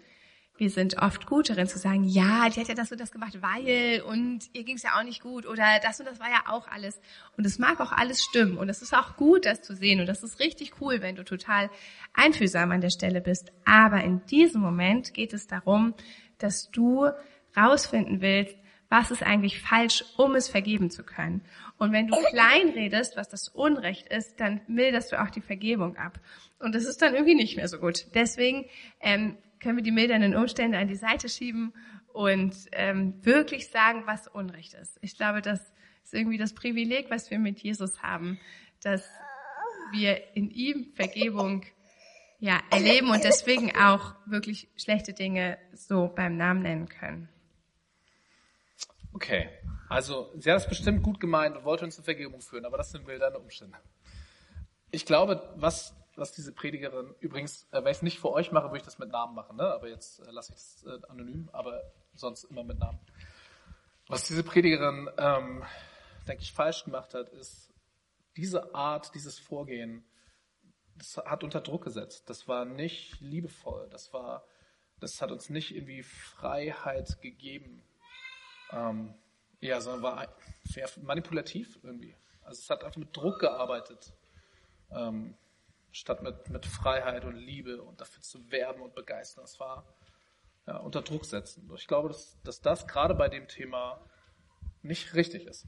wir 0.60 0.68
sind 0.68 1.00
oft 1.00 1.26
gut 1.26 1.48
darin 1.48 1.66
zu 1.66 1.78
sagen, 1.78 2.04
ja, 2.04 2.50
die 2.50 2.60
hat 2.60 2.68
ja 2.68 2.74
das 2.74 2.92
und 2.92 3.00
das 3.00 3.12
gemacht, 3.12 3.40
weil 3.40 4.02
und 4.02 4.40
ihr 4.52 4.64
ging 4.64 4.76
es 4.76 4.82
ja 4.82 4.98
auch 4.98 5.02
nicht 5.02 5.22
gut 5.22 5.46
oder 5.46 5.64
das 5.82 6.00
und 6.00 6.06
das 6.06 6.20
war 6.20 6.28
ja 6.28 6.42
auch 6.48 6.68
alles. 6.68 7.00
Und 7.38 7.46
es 7.46 7.58
mag 7.58 7.80
auch 7.80 7.92
alles 7.92 8.22
stimmen 8.22 8.58
und 8.58 8.68
es 8.68 8.82
ist 8.82 8.94
auch 8.94 9.16
gut, 9.16 9.46
das 9.46 9.62
zu 9.62 9.74
sehen 9.74 10.00
und 10.00 10.06
das 10.06 10.22
ist 10.22 10.38
richtig 10.38 10.74
cool, 10.80 11.00
wenn 11.00 11.16
du 11.16 11.24
total 11.24 11.70
einfühlsam 12.12 12.70
an 12.72 12.82
der 12.82 12.90
Stelle 12.90 13.22
bist. 13.22 13.52
Aber 13.64 14.04
in 14.04 14.24
diesem 14.26 14.60
Moment 14.60 15.14
geht 15.14 15.32
es 15.32 15.46
darum, 15.46 15.94
dass 16.36 16.70
du 16.70 17.08
rausfinden 17.56 18.20
willst, 18.20 18.56
was 18.88 19.10
ist 19.10 19.22
eigentlich 19.22 19.60
falsch, 19.60 20.04
um 20.16 20.34
es 20.34 20.48
vergeben 20.48 20.90
zu 20.90 21.04
können. 21.04 21.42
Und 21.78 21.92
wenn 21.92 22.08
du 22.08 22.16
klein 22.30 22.70
redest, 22.70 23.16
was 23.16 23.28
das 23.28 23.48
Unrecht 23.48 24.08
ist, 24.08 24.40
dann 24.40 24.60
milderst 24.66 25.12
du 25.12 25.22
auch 25.22 25.30
die 25.30 25.40
Vergebung 25.40 25.96
ab. 25.96 26.20
Und 26.58 26.74
das 26.74 26.84
ist 26.84 27.00
dann 27.00 27.14
irgendwie 27.14 27.36
nicht 27.36 27.56
mehr 27.56 27.68
so 27.68 27.78
gut. 27.78 28.06
Deswegen 28.14 28.66
ähm, 29.00 29.38
können 29.60 29.76
wir 29.76 29.84
die 29.84 29.92
mildernden 29.92 30.34
Umstände 30.34 30.78
an 30.78 30.88
die 30.88 30.96
Seite 30.96 31.28
schieben 31.28 31.72
und 32.12 32.54
ähm, 32.72 33.14
wirklich 33.22 33.68
sagen, 33.68 34.02
was 34.06 34.26
Unrecht 34.26 34.74
ist. 34.74 34.98
Ich 35.00 35.16
glaube, 35.16 35.40
das 35.40 35.60
ist 36.02 36.14
irgendwie 36.14 36.38
das 36.38 36.54
Privileg, 36.54 37.10
was 37.10 37.30
wir 37.30 37.38
mit 37.38 37.60
Jesus 37.60 38.02
haben, 38.02 38.40
dass 38.82 39.08
wir 39.92 40.34
in 40.34 40.50
ihm 40.50 40.92
Vergebung 40.94 41.64
ja, 42.40 42.60
erleben 42.70 43.10
und 43.10 43.22
deswegen 43.22 43.76
auch 43.76 44.14
wirklich 44.26 44.68
schlechte 44.76 45.12
Dinge 45.12 45.58
so 45.74 46.10
beim 46.14 46.36
Namen 46.36 46.62
nennen 46.62 46.88
können. 46.88 47.28
Okay, 49.12 49.48
also 49.88 50.32
sie 50.36 50.50
hat 50.50 50.58
es 50.58 50.68
bestimmt 50.68 51.02
gut 51.02 51.20
gemeint 51.20 51.56
und 51.56 51.64
wollte 51.64 51.84
uns 51.84 51.96
zur 51.96 52.04
Vergebung 52.04 52.40
führen, 52.40 52.64
aber 52.64 52.76
das 52.76 52.90
sind 52.90 53.06
wildernde 53.06 53.38
Umstände. 53.38 53.78
Ich 54.90 55.04
glaube, 55.04 55.52
was 55.56 55.94
was 56.16 56.32
diese 56.32 56.52
Predigerin, 56.52 57.14
übrigens, 57.20 57.66
äh, 57.72 57.82
wenn 57.82 57.90
ich 57.90 57.98
es 57.98 58.02
nicht 58.02 58.20
für 58.20 58.30
euch 58.30 58.52
mache, 58.52 58.66
würde 58.66 58.78
ich 58.78 58.82
das 58.82 58.98
mit 58.98 59.10
Namen 59.10 59.34
machen, 59.34 59.56
ne? 59.56 59.64
aber 59.64 59.88
jetzt 59.88 60.20
äh, 60.20 60.30
lasse 60.30 60.52
ich 60.52 60.58
es 60.58 60.84
äh, 60.84 61.06
anonym, 61.08 61.48
aber 61.52 61.82
sonst 62.14 62.44
immer 62.44 62.62
mit 62.62 62.78
Namen. 62.78 62.98
Was 64.06 64.26
diese 64.26 64.42
Predigerin, 64.42 65.08
ähm, 65.18 65.64
denke 66.28 66.42
ich, 66.42 66.52
falsch 66.52 66.84
gemacht 66.84 67.14
hat, 67.14 67.28
ist, 67.30 67.72
diese 68.36 68.74
Art, 68.74 69.14
dieses 69.14 69.38
Vorgehen, 69.38 70.04
das 70.96 71.16
hat 71.16 71.42
unter 71.42 71.60
Druck 71.60 71.84
gesetzt. 71.84 72.28
Das 72.28 72.46
war 72.46 72.64
nicht 72.64 73.20
liebevoll. 73.20 73.88
Das 73.90 74.12
war, 74.12 74.44
das 75.00 75.22
hat 75.22 75.30
uns 75.30 75.48
nicht 75.48 75.74
irgendwie 75.74 76.02
Freiheit 76.02 77.20
gegeben. 77.22 77.82
Ähm, 78.72 79.14
ja, 79.60 79.80
sondern 79.80 80.02
war 80.02 80.28
manipulativ 81.02 81.78
irgendwie. 81.82 82.14
Also 82.42 82.60
es 82.60 82.70
hat 82.70 82.84
einfach 82.84 82.98
mit 82.98 83.16
Druck 83.16 83.40
gearbeitet. 83.40 84.12
Ähm, 84.90 85.34
statt 85.92 86.22
mit, 86.22 86.48
mit 86.50 86.66
Freiheit 86.66 87.24
und 87.24 87.36
Liebe 87.36 87.82
und 87.82 88.00
dafür 88.00 88.22
zu 88.22 88.50
werben 88.50 88.82
und 88.82 88.94
begeistern. 88.94 89.44
Das 89.44 89.58
war 89.60 89.84
ja, 90.66 90.76
unter 90.78 91.02
Druck 91.02 91.24
setzen. 91.24 91.68
Und 91.70 91.78
ich 91.78 91.86
glaube, 91.86 92.08
dass, 92.08 92.40
dass 92.42 92.60
das 92.60 92.86
gerade 92.86 93.14
bei 93.14 93.28
dem 93.28 93.48
Thema 93.48 94.00
nicht 94.82 95.14
richtig 95.14 95.46
ist. 95.46 95.66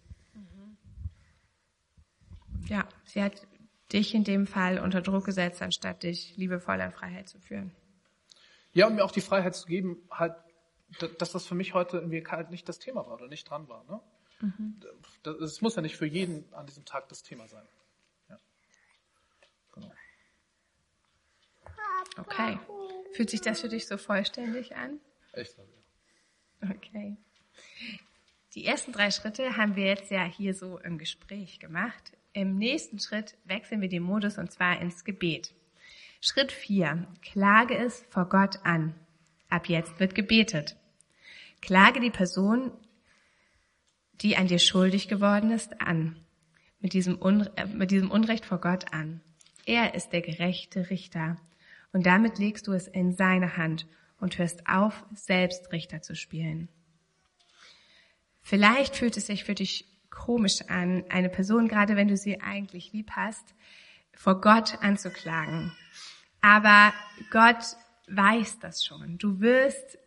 Ja, 2.69 2.89
sie 3.05 3.23
hat 3.23 3.47
dich 3.93 4.15
in 4.15 4.25
dem 4.25 4.47
Fall 4.47 4.79
unter 4.79 5.03
Druck 5.03 5.25
gesetzt, 5.25 5.61
anstatt 5.61 6.05
dich 6.05 6.37
liebevoll 6.37 6.81
an 6.81 6.93
Freiheit 6.93 7.29
zu 7.29 7.39
führen. 7.39 7.75
Ja, 8.73 8.87
und 8.87 8.95
mir 8.95 9.05
auch 9.05 9.11
die 9.11 9.21
Freiheit 9.21 9.55
zu 9.55 9.67
geben, 9.67 9.99
halt, 10.11 10.35
dass 11.19 11.33
das 11.33 11.47
für 11.47 11.55
mich 11.55 11.75
heute 11.75 11.99
irgendwie 11.99 12.25
halt 12.27 12.51
nicht 12.51 12.69
das 12.69 12.79
Thema 12.79 13.07
war 13.07 13.15
oder 13.15 13.29
nicht 13.29 13.49
dran 13.49 13.69
war. 13.69 13.85
Ne? 13.85 14.01
Mhm. 14.41 14.81
Das, 15.23 15.39
das 15.39 15.61
muss 15.61 15.77
ja 15.77 15.83
nicht 15.83 15.97
für 15.97 16.07
jeden 16.07 16.53
an 16.53 16.67
diesem 16.67 16.85
Tag 16.85 17.09
das 17.09 17.23
Thema 17.23 17.49
sein. 17.49 17.67
Ja. 18.29 18.39
Genau. 19.73 19.93
Okay. 22.19 22.59
Fühlt 23.13 23.31
sich 23.31 23.41
das 23.41 23.61
für 23.61 23.69
dich 23.69 23.87
so 23.87 23.97
vollständig 23.97 24.77
an? 24.77 25.01
Ich 25.35 25.55
glaube 25.55 25.71
ja. 25.73 26.71
Okay. 26.71 27.17
Die 28.55 28.67
ersten 28.67 28.93
drei 28.93 29.11
Schritte 29.11 29.57
haben 29.57 29.77
wir 29.77 29.87
jetzt 29.87 30.11
ja 30.11 30.25
hier 30.25 30.55
so 30.55 30.79
im 30.79 30.99
Gespräch 30.99 31.59
gemacht. 31.59 32.13
Im 32.35 32.59
nächsten 32.59 32.99
Schritt 32.99 33.37
wechseln 33.45 33.81
wir 33.81 33.89
den 33.89 34.03
Modus 34.03 34.39
und 34.39 34.51
zwar 34.51 34.81
ins 34.81 35.05
Gebet. 35.05 35.55
Schritt 36.21 36.53
vier: 36.53 37.07
Klage 37.23 37.77
es 37.77 38.05
vor 38.11 38.29
Gott 38.29 38.65
an. 38.65 38.95
Ab 39.49 39.69
jetzt 39.69 40.01
wird 40.01 40.15
gebetet. 40.15 40.77
Klage 41.63 42.01
die 42.01 42.11
Person, 42.11 42.73
die 44.21 44.37
an 44.37 44.49
dir 44.49 44.59
schuldig 44.59 45.09
geworden 45.09 45.51
ist, 45.51 45.81
an. 45.81 46.17
Mit 46.81 46.93
diesem, 46.93 47.19
äh, 47.57 47.67
mit 47.67 47.91
diesem 47.91 48.11
Unrecht 48.11 48.45
vor 48.45 48.61
Gott 48.61 48.93
an. 48.93 49.23
Er 49.65 49.95
ist 49.95 50.11
der 50.11 50.21
gerechte 50.21 50.91
Richter. 50.91 51.37
Und 51.93 52.05
damit 52.05 52.39
legst 52.39 52.67
du 52.67 52.73
es 52.73 52.89
in 52.89 53.15
seine 53.15 53.57
Hand 53.57 53.87
und 54.19 54.39
hörst 54.39 54.67
auf, 54.67 55.05
selbst 55.15 55.73
Richter 55.73 56.03
zu 56.03 56.17
spielen. 56.17 56.69
Vielleicht 58.41 58.97
fühlt 58.97 59.17
es 59.17 59.27
sich 59.27 59.45
für 59.45 59.55
dich 59.55 59.87
komisch 60.11 60.63
an, 60.69 61.05
eine 61.09 61.29
Person, 61.29 61.69
gerade 61.69 61.97
wenn 61.97 62.09
du 62.09 62.17
sie 62.17 62.41
eigentlich 62.41 62.93
lieb 62.93 63.13
hast, 63.13 63.55
vor 64.15 64.41
Gott 64.41 64.79
anzuklagen. 64.83 65.73
Aber 66.41 66.93
Gott 67.31 67.77
weiß 68.09 68.59
das 68.59 68.85
schon. 68.85 69.19
Du 69.19 69.41
wirst 69.41 69.99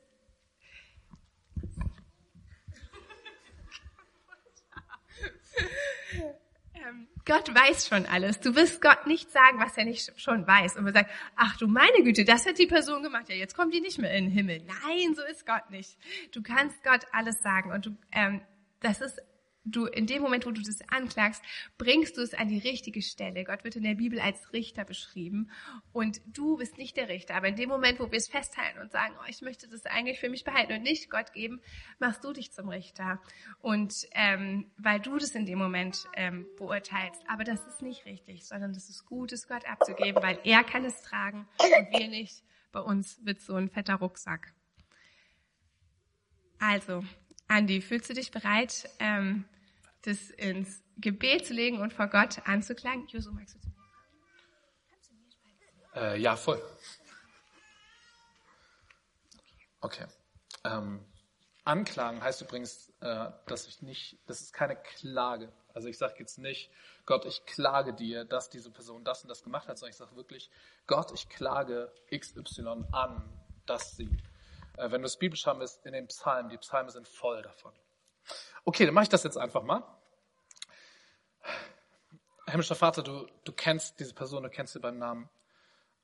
ähm, 6.73 7.07
Gott 7.25 7.53
weiß 7.53 7.87
schon 7.87 8.05
alles. 8.05 8.39
Du 8.39 8.55
wirst 8.55 8.81
Gott 8.81 9.07
nicht 9.07 9.31
sagen, 9.31 9.59
was 9.59 9.77
er 9.77 9.85
nicht 9.85 10.19
schon 10.19 10.45
weiß. 10.45 10.77
Und 10.77 10.85
wir 10.85 10.93
sagen, 10.93 11.09
ach 11.35 11.57
du 11.57 11.67
meine 11.67 12.03
Güte, 12.03 12.25
das 12.25 12.45
hat 12.45 12.57
die 12.59 12.67
Person 12.67 13.03
gemacht. 13.03 13.29
Ja, 13.29 13.35
jetzt 13.35 13.55
kommt 13.55 13.73
die 13.73 13.81
nicht 13.81 13.99
mehr 13.99 14.13
in 14.13 14.25
den 14.25 14.33
Himmel. 14.33 14.61
Nein, 14.65 15.15
so 15.15 15.23
ist 15.23 15.45
Gott 15.45 15.69
nicht. 15.69 15.97
Du 16.31 16.41
kannst 16.41 16.83
Gott 16.83 17.05
alles 17.11 17.41
sagen. 17.41 17.71
Und 17.71 17.85
du, 17.85 17.97
ähm, 18.11 18.41
das 18.79 19.01
ist 19.01 19.21
du 19.65 19.85
in 19.85 20.05
dem 20.05 20.21
Moment, 20.21 20.45
wo 20.45 20.51
du 20.51 20.61
das 20.61 20.79
anklagst, 20.89 21.41
bringst 21.77 22.17
du 22.17 22.21
es 22.21 22.33
an 22.33 22.47
die 22.47 22.59
richtige 22.59 23.01
Stelle. 23.01 23.43
Gott 23.43 23.63
wird 23.63 23.75
in 23.75 23.83
der 23.83 23.95
Bibel 23.95 24.19
als 24.19 24.53
Richter 24.53 24.85
beschrieben 24.85 25.49
und 25.91 26.21
du 26.25 26.57
bist 26.57 26.77
nicht 26.77 26.97
der 26.97 27.09
Richter. 27.09 27.35
Aber 27.35 27.47
in 27.47 27.55
dem 27.55 27.69
Moment, 27.69 27.99
wo 27.99 28.11
wir 28.11 28.17
es 28.17 28.27
festhalten 28.27 28.79
und 28.79 28.91
sagen, 28.91 29.13
oh, 29.19 29.25
ich 29.27 29.41
möchte 29.41 29.67
das 29.67 29.85
eigentlich 29.85 30.19
für 30.19 30.29
mich 30.29 30.43
behalten 30.43 30.73
und 30.73 30.83
nicht 30.83 31.09
Gott 31.09 31.33
geben, 31.33 31.61
machst 31.99 32.23
du 32.23 32.33
dich 32.33 32.51
zum 32.51 32.69
Richter. 32.69 33.21
Und 33.61 34.07
ähm, 34.11 34.71
weil 34.77 34.99
du 34.99 35.17
das 35.17 35.35
in 35.35 35.45
dem 35.45 35.59
Moment 35.59 36.05
ähm, 36.15 36.45
beurteilst. 36.57 37.21
Aber 37.27 37.43
das 37.43 37.65
ist 37.67 37.81
nicht 37.81 38.05
richtig, 38.05 38.45
sondern 38.45 38.73
das 38.73 38.89
ist 38.89 39.05
gut, 39.05 39.31
es 39.31 39.47
Gott 39.47 39.65
abzugeben, 39.67 40.21
weil 40.21 40.39
er 40.43 40.63
kann 40.63 40.85
es 40.85 41.01
tragen 41.01 41.47
und 41.59 41.99
wir 41.99 42.07
nicht. 42.07 42.43
Bei 42.71 42.81
uns 42.81 43.25
wird 43.25 43.41
so 43.41 43.55
ein 43.55 43.69
fetter 43.69 43.95
Rucksack. 43.95 44.53
Also, 46.59 47.03
Andi, 47.47 47.81
fühlst 47.81 48.09
du 48.09 48.13
dich 48.13 48.31
bereit, 48.31 48.89
ähm, 48.99 49.45
das 50.05 50.29
ins 50.31 50.83
Gebet 50.97 51.45
zu 51.45 51.53
legen 51.53 51.81
und 51.81 51.93
vor 51.93 52.07
Gott 52.07 52.39
anzuklagen. 52.45 53.07
Josu, 53.07 53.31
magst 53.31 53.55
du 53.55 53.59
zu 53.59 53.69
mir 55.13 56.01
äh, 56.01 56.21
Ja, 56.21 56.35
voll. 56.35 56.61
Okay. 59.81 60.05
Ähm, 60.63 61.05
anklagen 61.63 62.21
heißt 62.21 62.41
übrigens, 62.41 62.89
äh, 63.01 63.29
dass 63.45 63.67
ich 63.67 63.81
nicht, 63.81 64.17
das 64.27 64.41
ist 64.41 64.53
keine 64.53 64.75
Klage. 64.75 65.51
Also 65.73 65.89
ich 65.89 65.97
sage 65.97 66.15
jetzt 66.19 66.37
nicht, 66.37 66.71
Gott, 67.05 67.25
ich 67.25 67.45
klage 67.45 67.93
dir, 67.93 68.25
dass 68.25 68.49
diese 68.49 68.71
Person 68.71 69.03
das 69.03 69.23
und 69.23 69.29
das 69.29 69.43
gemacht 69.43 69.67
hat, 69.67 69.77
sondern 69.77 69.91
ich 69.91 69.97
sage 69.97 70.15
wirklich, 70.15 70.49
Gott, 70.87 71.11
ich 71.13 71.29
klage 71.29 71.91
XY 72.09 72.85
an, 72.91 73.29
dass 73.65 73.95
sie. 73.95 74.09
Äh, 74.77 74.91
wenn 74.91 75.01
du 75.01 75.07
es 75.07 75.17
biblisch 75.17 75.45
haben 75.45 75.59
willst, 75.59 75.85
in 75.85 75.93
den 75.93 76.07
Psalmen, 76.07 76.49
die 76.49 76.57
Psalmen 76.57 76.89
sind 76.89 77.07
voll 77.07 77.41
davon. 77.41 77.73
Okay, 78.63 78.85
dann 78.85 78.93
mache 78.93 79.03
ich 79.03 79.09
das 79.09 79.23
jetzt 79.23 79.37
einfach 79.37 79.63
mal. 79.63 79.83
Himmlischer 82.47 82.75
Vater, 82.75 83.03
du, 83.03 83.27
du 83.43 83.51
kennst 83.51 83.99
diese 83.99 84.13
Person, 84.13 84.43
du 84.43 84.49
kennst 84.49 84.73
sie 84.73 84.79
beim 84.79 84.97
Namen. 84.97 85.29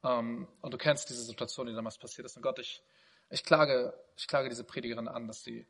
Ähm, 0.03 0.47
und 0.61 0.73
du 0.73 0.77
kennst 0.77 1.09
diese 1.09 1.23
Situation, 1.23 1.67
die 1.67 1.73
damals 1.73 1.97
passiert 1.97 2.25
ist. 2.25 2.35
Und 2.35 2.43
Gott, 2.43 2.59
ich, 2.59 2.83
ich, 3.29 3.43
klage, 3.43 3.93
ich 4.17 4.27
klage 4.27 4.49
diese 4.49 4.63
Predigerin 4.63 5.07
an, 5.07 5.27
dass 5.27 5.43
sie, 5.43 5.67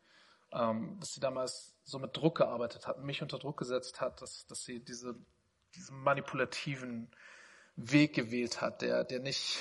ähm, 0.51 0.97
dass 0.99 1.13
sie 1.13 1.19
damals 1.19 1.75
so 1.83 1.99
mit 1.99 2.15
Druck 2.15 2.37
gearbeitet 2.37 2.87
hat, 2.87 2.99
mich 2.99 3.21
unter 3.21 3.39
Druck 3.39 3.57
gesetzt 3.57 4.01
hat, 4.01 4.21
dass, 4.21 4.47
dass 4.47 4.63
sie 4.63 4.79
diese, 4.79 5.15
diesen 5.75 5.97
manipulativen 5.97 7.11
Weg 7.75 8.13
gewählt 8.13 8.61
hat, 8.61 8.81
der, 8.81 9.03
der 9.03 9.19
nicht, 9.19 9.59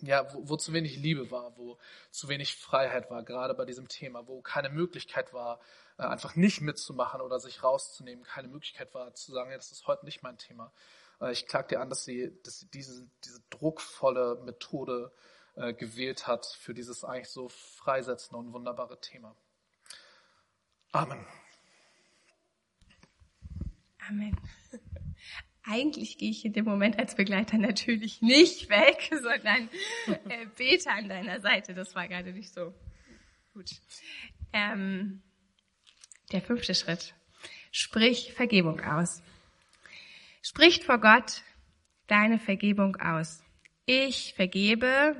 ja, 0.00 0.32
wo, 0.32 0.48
wo 0.48 0.56
zu 0.56 0.72
wenig 0.72 0.96
Liebe 0.96 1.30
war, 1.30 1.56
wo 1.56 1.78
zu 2.10 2.28
wenig 2.28 2.56
Freiheit 2.56 3.10
war, 3.10 3.22
gerade 3.24 3.54
bei 3.54 3.64
diesem 3.64 3.88
Thema, 3.88 4.26
wo 4.26 4.40
keine 4.42 4.70
Möglichkeit 4.70 5.32
war, 5.32 5.60
äh, 5.98 6.02
einfach 6.02 6.36
nicht 6.36 6.60
mitzumachen 6.60 7.20
oder 7.20 7.40
sich 7.40 7.62
rauszunehmen, 7.62 8.24
keine 8.24 8.48
Möglichkeit 8.48 8.94
war 8.94 9.14
zu 9.14 9.32
sagen, 9.32 9.50
ja, 9.50 9.56
das 9.56 9.72
ist 9.72 9.86
heute 9.86 10.04
nicht 10.04 10.22
mein 10.22 10.38
Thema. 10.38 10.72
Äh, 11.20 11.32
ich 11.32 11.46
klage 11.46 11.68
dir 11.68 11.80
an, 11.80 11.90
dass 11.90 12.04
sie, 12.04 12.32
dass 12.44 12.60
sie 12.60 12.70
diese, 12.70 13.08
diese 13.24 13.42
druckvolle 13.50 14.40
Methode 14.44 15.12
äh, 15.56 15.74
gewählt 15.74 16.26
hat 16.26 16.46
für 16.46 16.74
dieses 16.74 17.04
eigentlich 17.04 17.28
so 17.28 17.48
freisetzende 17.48 18.38
und 18.38 18.52
wunderbare 18.52 19.00
Thema. 19.00 19.36
Amen. 20.92 21.26
Amen 24.08 24.40
eigentlich 25.68 26.18
gehe 26.18 26.30
ich 26.30 26.44
in 26.44 26.52
dem 26.52 26.64
Moment 26.64 26.98
als 26.98 27.14
Begleiter 27.14 27.58
natürlich 27.58 28.22
nicht 28.22 28.70
weg, 28.70 29.10
sondern 29.10 29.68
äh, 30.28 30.46
bete 30.56 30.90
an 30.90 31.08
deiner 31.08 31.40
Seite. 31.40 31.74
Das 31.74 31.94
war 31.94 32.08
gerade 32.08 32.32
nicht 32.32 32.52
so 32.52 32.74
gut. 33.52 33.70
Ähm, 34.52 35.22
der 36.32 36.42
fünfte 36.42 36.74
Schritt. 36.74 37.14
Sprich 37.70 38.32
Vergebung 38.32 38.80
aus. 38.80 39.22
Spricht 40.42 40.84
vor 40.84 40.98
Gott 40.98 41.42
deine 42.06 42.38
Vergebung 42.38 42.96
aus. 42.96 43.42
Ich 43.86 44.34
vergebe 44.34 45.16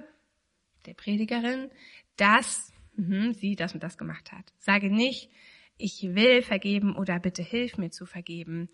der 0.87 0.95
Predigerin, 0.95 1.71
dass 2.17 2.73
mh, 2.97 3.35
sie 3.35 3.57
das 3.57 3.75
und 3.75 3.83
das 3.83 3.99
gemacht 3.99 4.33
hat. 4.33 4.53
Sage 4.59 4.91
nicht, 4.91 5.31
ich 5.77 6.15
will 6.15 6.43
vergeben 6.43 6.97
oder 6.97 7.19
bitte 7.19 7.43
hilf 7.43 7.77
mir 7.77 7.91
zu 7.91 8.07
vergeben, 8.07 8.69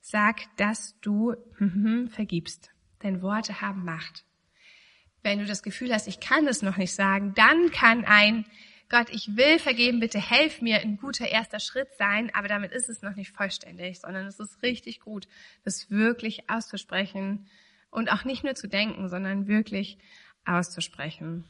Sag, 0.00 0.44
dass 0.56 0.98
du 1.00 1.34
mhm, 1.58 2.08
vergibst. 2.08 2.70
Denn 3.02 3.22
Worte 3.22 3.60
haben 3.60 3.84
Macht. 3.84 4.24
Wenn 5.22 5.38
du 5.38 5.44
das 5.44 5.62
Gefühl 5.62 5.92
hast, 5.92 6.08
ich 6.08 6.20
kann 6.20 6.46
es 6.46 6.62
noch 6.62 6.76
nicht 6.76 6.94
sagen, 6.94 7.34
dann 7.34 7.70
kann 7.70 8.04
ein 8.04 8.46
Gott, 8.90 9.10
ich 9.10 9.36
will 9.36 9.58
vergeben, 9.58 10.00
bitte 10.00 10.18
helf 10.18 10.62
mir 10.62 10.80
ein 10.80 10.96
guter 10.96 11.28
erster 11.28 11.60
Schritt 11.60 11.88
sein, 11.98 12.34
aber 12.34 12.48
damit 12.48 12.72
ist 12.72 12.88
es 12.88 13.02
noch 13.02 13.16
nicht 13.16 13.32
vollständig, 13.32 14.00
sondern 14.00 14.26
es 14.26 14.40
ist 14.40 14.62
richtig 14.62 15.00
gut, 15.00 15.28
das 15.62 15.90
wirklich 15.90 16.48
auszusprechen 16.48 17.50
und 17.90 18.10
auch 18.10 18.24
nicht 18.24 18.44
nur 18.44 18.54
zu 18.54 18.66
denken, 18.66 19.10
sondern 19.10 19.46
wirklich 19.46 19.98
auszusprechen. 20.46 21.44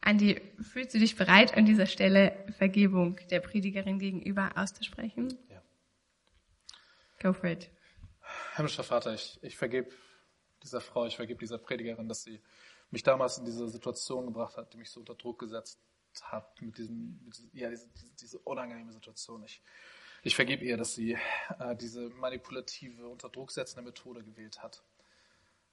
Andi, 0.00 0.42
fühlst 0.60 0.92
du 0.94 0.98
dich 0.98 1.14
bereit, 1.14 1.56
an 1.56 1.66
dieser 1.66 1.86
Stelle 1.86 2.44
Vergebung 2.58 3.20
der 3.30 3.38
Predigerin 3.38 4.00
gegenüber 4.00 4.50
auszusprechen? 4.56 5.38
Go 7.20 7.32
for 7.32 7.50
it. 7.50 7.70
Himmlischer 8.56 8.82
Vater, 8.82 9.14
ich, 9.14 9.38
ich 9.42 9.56
vergebe 9.56 9.90
dieser 10.64 10.80
Frau, 10.80 11.06
ich 11.06 11.14
vergebe 11.14 11.38
dieser 11.38 11.58
Predigerin, 11.58 12.08
dass 12.08 12.24
sie 12.24 12.42
mich 12.90 13.04
damals 13.04 13.38
in 13.38 13.44
diese 13.44 13.68
Situation 13.68 14.26
gebracht 14.26 14.56
hat, 14.56 14.72
die 14.72 14.78
mich 14.78 14.90
so 14.90 14.98
unter 14.98 15.14
Druck 15.14 15.38
gesetzt 15.38 15.78
hat, 16.24 16.60
mit 16.60 16.78
diesem, 16.78 17.20
mit 17.24 17.36
diesem 17.36 17.50
ja, 17.52 17.70
diese, 17.70 17.88
diese, 17.88 18.14
diese, 18.14 18.38
unangenehme 18.40 18.92
Situation. 18.92 19.42
Ich, 19.44 19.62
ich 20.22 20.36
vergebe 20.36 20.64
ihr, 20.64 20.76
dass 20.76 20.94
sie 20.94 21.16
äh, 21.58 21.76
diese 21.76 22.08
manipulative, 22.10 23.08
unter 23.08 23.28
Druck 23.28 23.50
setzende 23.50 23.82
Methode 23.82 24.22
gewählt 24.22 24.62
hat. 24.62 24.82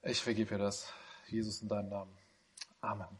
Ich 0.02 0.20
vergebe 0.22 0.54
ihr 0.54 0.58
das. 0.58 0.92
Jesus 1.28 1.62
in 1.62 1.68
deinem 1.68 1.90
Namen. 1.90 2.16
Amen. 2.80 3.18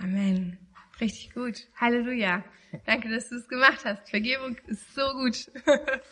Amen. 0.00 0.58
Richtig 1.00 1.32
gut. 1.32 1.68
Halleluja. 1.76 2.44
Danke, 2.84 3.08
dass 3.08 3.28
du 3.28 3.36
es 3.36 3.48
gemacht 3.48 3.84
hast. 3.84 4.08
Vergebung 4.10 4.56
ist 4.66 4.94
so 4.94 5.12
gut. 5.12 5.50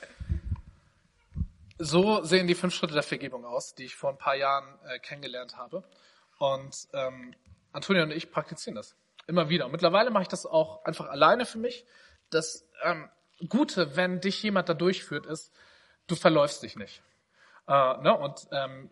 So 1.85 2.23
sehen 2.23 2.47
die 2.47 2.55
fünf 2.55 2.75
Schritte 2.75 2.95
der 2.95 3.03
Vergebung 3.03 3.45
aus, 3.45 3.75
die 3.75 3.87
ich 3.87 3.97
vor 3.97 4.11
ein 4.11 4.19
paar 4.19 4.37
Jahren 4.37 4.79
äh, 4.85 5.01
kennengelernt 5.01 5.57
habe. 5.57 5.83
Und 6.39 6.87
ähm, 6.93 7.35
Antonio 7.73 8.05
und 8.05 8.13
ich 8.13 8.31
praktizieren 8.31 8.77
das 8.77 8.95
immer 9.27 9.49
wieder. 9.49 9.67
Und 9.67 9.73
mittlerweile 9.73 10.11
mache 10.11 10.23
ich 10.23 10.29
das 10.29 10.47
auch 10.47 10.85
einfach 10.85 11.09
alleine 11.09 11.47
für 11.47 11.59
mich. 11.59 11.85
Das 12.31 12.69
ähm, 12.83 13.09
Gute, 13.49 13.97
wenn 13.97 14.21
dich 14.21 14.43
jemand 14.43 14.69
da 14.69 14.75
durchführt, 14.75 15.27
ist, 15.27 15.53
du 16.07 16.15
verläufst 16.15 16.63
dich 16.63 16.77
nicht. 16.77 17.03
Äh, 17.67 17.73
ne? 17.73 18.17
Und 18.17 18.47
ähm, 18.53 18.91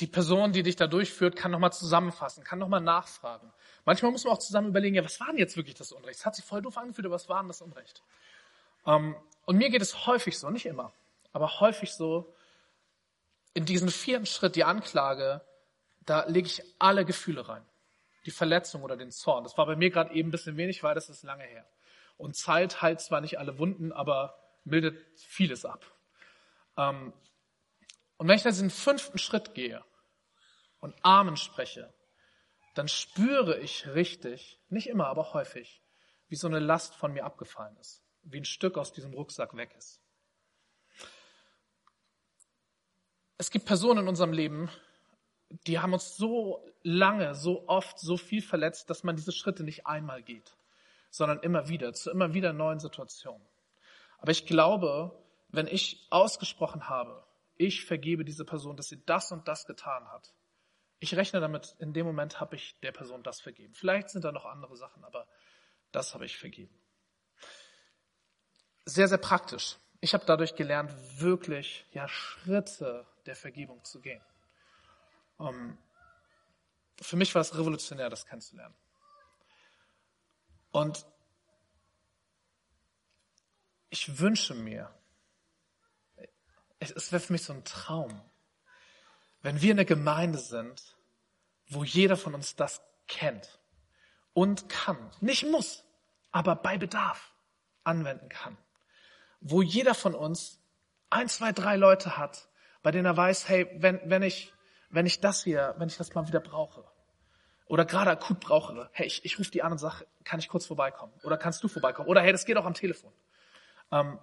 die 0.00 0.06
Person, 0.06 0.52
die 0.52 0.62
dich 0.62 0.76
da 0.76 0.86
durchführt, 0.86 1.36
kann 1.36 1.50
nochmal 1.50 1.72
zusammenfassen, 1.72 2.44
kann 2.44 2.58
nochmal 2.58 2.80
nachfragen. 2.80 3.52
Manchmal 3.84 4.10
muss 4.10 4.24
man 4.24 4.34
auch 4.34 4.38
zusammen 4.38 4.68
überlegen, 4.68 4.94
ja, 4.94 5.04
was 5.04 5.20
war 5.20 5.28
denn 5.28 5.38
jetzt 5.38 5.56
wirklich 5.56 5.74
das 5.74 5.92
Unrecht? 5.92 6.18
Es 6.18 6.26
hat 6.26 6.34
sich 6.34 6.44
voll 6.44 6.60
doof 6.60 6.76
angefühlt, 6.76 7.06
aber 7.06 7.14
was 7.14 7.28
war 7.28 7.40
denn 7.40 7.48
das 7.48 7.62
Unrecht? 7.62 8.02
Ähm, 8.86 9.16
und 9.46 9.56
mir 9.56 9.70
geht 9.70 9.82
es 9.82 10.06
häufig 10.06 10.38
so, 10.38 10.50
nicht 10.50 10.66
immer, 10.66 10.92
aber 11.32 11.60
häufig 11.60 11.92
so, 11.92 12.34
in 13.54 13.64
diesen 13.64 13.88
vierten 13.88 14.26
Schritt, 14.26 14.54
die 14.54 14.64
Anklage, 14.64 15.40
da 16.04 16.26
lege 16.26 16.46
ich 16.46 16.62
alle 16.78 17.06
Gefühle 17.06 17.48
rein. 17.48 17.64
Die 18.26 18.30
Verletzung 18.30 18.82
oder 18.82 18.96
den 18.96 19.10
Zorn. 19.10 19.44
Das 19.44 19.56
war 19.56 19.66
bei 19.66 19.76
mir 19.76 19.90
gerade 19.90 20.12
eben 20.14 20.28
ein 20.28 20.32
bisschen 20.32 20.56
wenig, 20.56 20.82
weil 20.82 20.94
das 20.94 21.08
ist 21.08 21.22
lange 21.22 21.44
her. 21.44 21.66
Und 22.16 22.36
Zeit 22.36 22.82
heilt 22.82 23.00
zwar 23.00 23.20
nicht 23.20 23.38
alle 23.38 23.58
Wunden, 23.58 23.92
aber 23.92 24.38
mildet 24.64 24.98
vieles 25.16 25.64
ab. 25.64 25.84
Ähm, 26.76 27.12
und 28.18 28.28
wenn 28.28 28.36
ich 28.36 28.42
dann 28.42 28.52
diesen 28.52 28.70
fünften 28.70 29.18
Schritt 29.18 29.54
gehe 29.54 29.84
und 30.80 30.94
Amen 31.02 31.36
spreche, 31.36 31.92
dann 32.74 32.88
spüre 32.88 33.58
ich 33.58 33.86
richtig, 33.88 34.60
nicht 34.68 34.88
immer, 34.88 35.06
aber 35.06 35.32
häufig, 35.32 35.82
wie 36.28 36.36
so 36.36 36.46
eine 36.46 36.58
Last 36.58 36.94
von 36.94 37.12
mir 37.12 37.24
abgefallen 37.24 37.76
ist, 37.78 38.02
wie 38.22 38.38
ein 38.38 38.44
Stück 38.44 38.76
aus 38.76 38.92
diesem 38.92 39.14
Rucksack 39.14 39.56
weg 39.56 39.74
ist. 39.78 40.02
es 43.38 43.50
gibt 43.50 43.66
Personen 43.66 44.00
in 44.00 44.08
unserem 44.08 44.32
Leben, 44.32 44.70
die 45.48 45.78
haben 45.78 45.92
uns 45.92 46.16
so 46.16 46.64
lange, 46.82 47.34
so 47.34 47.68
oft, 47.68 47.98
so 47.98 48.16
viel 48.16 48.42
verletzt, 48.42 48.90
dass 48.90 49.04
man 49.04 49.16
diese 49.16 49.32
Schritte 49.32 49.64
nicht 49.64 49.86
einmal 49.86 50.22
geht, 50.22 50.56
sondern 51.10 51.40
immer 51.40 51.68
wieder, 51.68 51.92
zu 51.92 52.10
immer 52.10 52.34
wieder 52.34 52.52
neuen 52.52 52.80
Situationen. 52.80 53.46
Aber 54.18 54.30
ich 54.30 54.46
glaube, 54.46 55.16
wenn 55.48 55.66
ich 55.66 56.06
ausgesprochen 56.10 56.88
habe, 56.88 57.24
ich 57.56 57.84
vergebe 57.84 58.24
diese 58.24 58.44
Person, 58.44 58.76
dass 58.76 58.88
sie 58.88 59.02
das 59.06 59.32
und 59.32 59.48
das 59.48 59.66
getan 59.66 60.08
hat, 60.08 60.32
ich 60.98 61.14
rechne 61.14 61.40
damit, 61.40 61.76
in 61.78 61.92
dem 61.92 62.06
Moment 62.06 62.40
habe 62.40 62.56
ich 62.56 62.78
der 62.80 62.92
Person 62.92 63.22
das 63.22 63.40
vergeben. 63.40 63.74
Vielleicht 63.74 64.10
sind 64.10 64.24
da 64.24 64.32
noch 64.32 64.46
andere 64.46 64.76
Sachen, 64.76 65.04
aber 65.04 65.26
das 65.92 66.14
habe 66.14 66.24
ich 66.24 66.38
vergeben. 66.38 66.74
Sehr, 68.86 69.08
sehr 69.08 69.18
praktisch. 69.18 69.76
ich 70.00 70.14
habe 70.14 70.24
dadurch 70.26 70.54
gelernt, 70.54 70.92
wirklich 71.18 71.86
ja, 71.92 72.06
Schritte 72.08 73.06
der 73.26 73.34
Vergebung 73.34 73.82
zu 73.84 74.00
gehen. 74.00 74.22
Um, 75.38 75.48
ähm, 75.48 75.78
für 77.00 77.16
mich 77.16 77.34
war 77.34 77.42
es 77.42 77.56
revolutionär, 77.56 78.08
das 78.08 78.24
kennenzulernen. 78.24 78.74
Und 80.70 81.06
ich 83.90 84.18
wünsche 84.18 84.54
mir, 84.54 84.94
es 86.78 87.12
wäre 87.12 87.20
für 87.20 87.32
mich 87.32 87.44
so 87.44 87.52
ein 87.52 87.64
Traum, 87.64 88.22
wenn 89.42 89.60
wir 89.60 89.72
eine 89.72 89.84
Gemeinde 89.84 90.38
sind, 90.38 90.96
wo 91.68 91.84
jeder 91.84 92.16
von 92.16 92.34
uns 92.34 92.56
das 92.56 92.82
kennt 93.06 93.60
und 94.32 94.68
kann, 94.68 95.10
nicht 95.20 95.46
muss, 95.46 95.84
aber 96.30 96.56
bei 96.56 96.76
Bedarf 96.76 97.32
anwenden 97.84 98.28
kann. 98.28 98.58
Wo 99.40 99.62
jeder 99.62 99.94
von 99.94 100.14
uns 100.14 100.60
ein, 101.10 101.28
zwei, 101.28 101.52
drei 101.52 101.76
Leute 101.76 102.16
hat, 102.16 102.48
bei 102.82 102.90
denen 102.90 103.06
er 103.06 103.16
weiß, 103.16 103.48
hey, 103.48 103.68
wenn, 103.76 104.00
wenn 104.04 104.22
ich, 104.22 104.52
wenn 104.96 105.06
ich 105.06 105.20
das 105.20 105.44
hier, 105.44 105.74
wenn 105.76 105.88
ich 105.88 105.98
das 105.98 106.14
mal 106.14 106.26
wieder 106.26 106.40
brauche, 106.40 106.82
oder 107.66 107.84
gerade 107.84 108.10
akut 108.10 108.40
brauche, 108.40 108.88
hey, 108.92 109.06
ich, 109.06 109.24
ich 109.26 109.38
rufe 109.38 109.50
die 109.50 109.62
an 109.62 109.72
und 109.72 109.78
sage, 109.78 110.06
kann 110.24 110.40
ich 110.40 110.48
kurz 110.48 110.64
vorbeikommen? 110.64 111.12
Oder 111.22 111.36
kannst 111.36 111.62
du 111.62 111.68
vorbeikommen? 111.68 112.08
Oder 112.08 112.22
hey, 112.22 112.32
das 112.32 112.46
geht 112.46 112.56
auch 112.56 112.64
am 112.64 112.72
Telefon. 112.72 113.12
Ähm, 113.92 114.18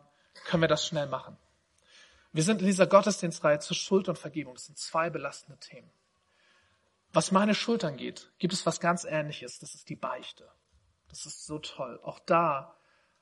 können 0.46 0.64
wir 0.64 0.68
das 0.68 0.88
schnell 0.88 1.06
machen? 1.06 1.38
Wir 2.32 2.42
sind 2.42 2.62
in 2.62 2.66
dieser 2.66 2.88
Gottesdienstreihe 2.88 3.60
zur 3.60 3.76
Schuld 3.76 4.10
und 4.10 4.18
Vergebung. 4.18 4.56
Das 4.56 4.66
sind 4.66 4.80
zwei 4.80 5.12
belastende 5.12 5.60
Themen. 5.60 5.92
Was 7.12 7.32
meine 7.32 7.54
Schuld 7.54 7.84
angeht, 7.84 8.32
gibt 8.40 8.54
es 8.54 8.66
was 8.66 8.80
ganz 8.80 9.04
Ähnliches. 9.04 9.60
Das 9.60 9.76
ist 9.76 9.90
die 9.90 9.96
Beichte. 9.96 10.50
Das 11.10 11.28
ist 11.28 11.46
so 11.46 11.60
toll. 11.60 12.00
Auch 12.02 12.18
da 12.18 12.76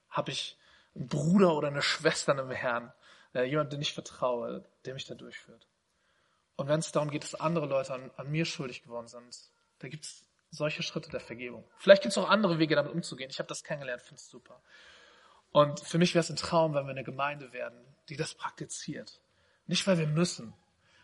habe 0.10 0.32
ich 0.32 0.58
einen 0.96 1.10
Bruder 1.10 1.54
oder 1.56 1.68
eine 1.68 1.82
Schwester 1.82 2.38
im 2.38 2.50
Herrn, 2.52 2.94
äh, 3.34 3.44
jemand, 3.44 3.74
den 3.74 3.82
ich 3.82 3.94
vertraue, 3.94 4.64
der 4.86 4.94
mich 4.94 5.06
da 5.06 5.16
durchführt. 5.16 5.68
Und 6.56 6.68
wenn 6.68 6.80
es 6.80 6.92
darum 6.92 7.10
geht, 7.10 7.24
dass 7.24 7.36
andere 7.36 7.66
Leute 7.66 7.94
an, 7.94 8.12
an 8.18 8.30
mir 8.30 8.46
schuldig 8.46 8.84
geworden 8.84 9.08
sind, 9.08 9.52
da 9.80 9.88
gibt 9.88 10.06
es 10.06 10.26
solche 10.52 10.84
Schritte 10.84 11.10
der 11.10 11.22
Vergebung. 11.22 11.64
Vielleicht 11.78 12.04
gibt 12.04 12.12
es 12.12 12.18
auch 12.18 12.30
andere 12.30 12.60
Wege, 12.60 12.76
damit 12.76 12.94
umzugehen. 12.94 13.30
Ich 13.30 13.40
habe 13.40 13.48
das 13.48 13.64
kennengelernt, 13.64 14.02
finde 14.02 14.16
es 14.16 14.30
super. 14.30 14.62
Und 15.52 15.80
für 15.80 15.98
mich 15.98 16.14
wäre 16.14 16.22
es 16.22 16.30
ein 16.30 16.36
Traum, 16.36 16.74
wenn 16.74 16.86
wir 16.86 16.92
eine 16.92 17.04
Gemeinde 17.04 17.52
werden, 17.54 17.80
die 18.10 18.16
das 18.16 18.36
praktiziert. 18.36 19.22
Nicht, 19.68 19.88
weil 19.88 19.98
wir 19.98 20.08
müssen. 20.08 20.54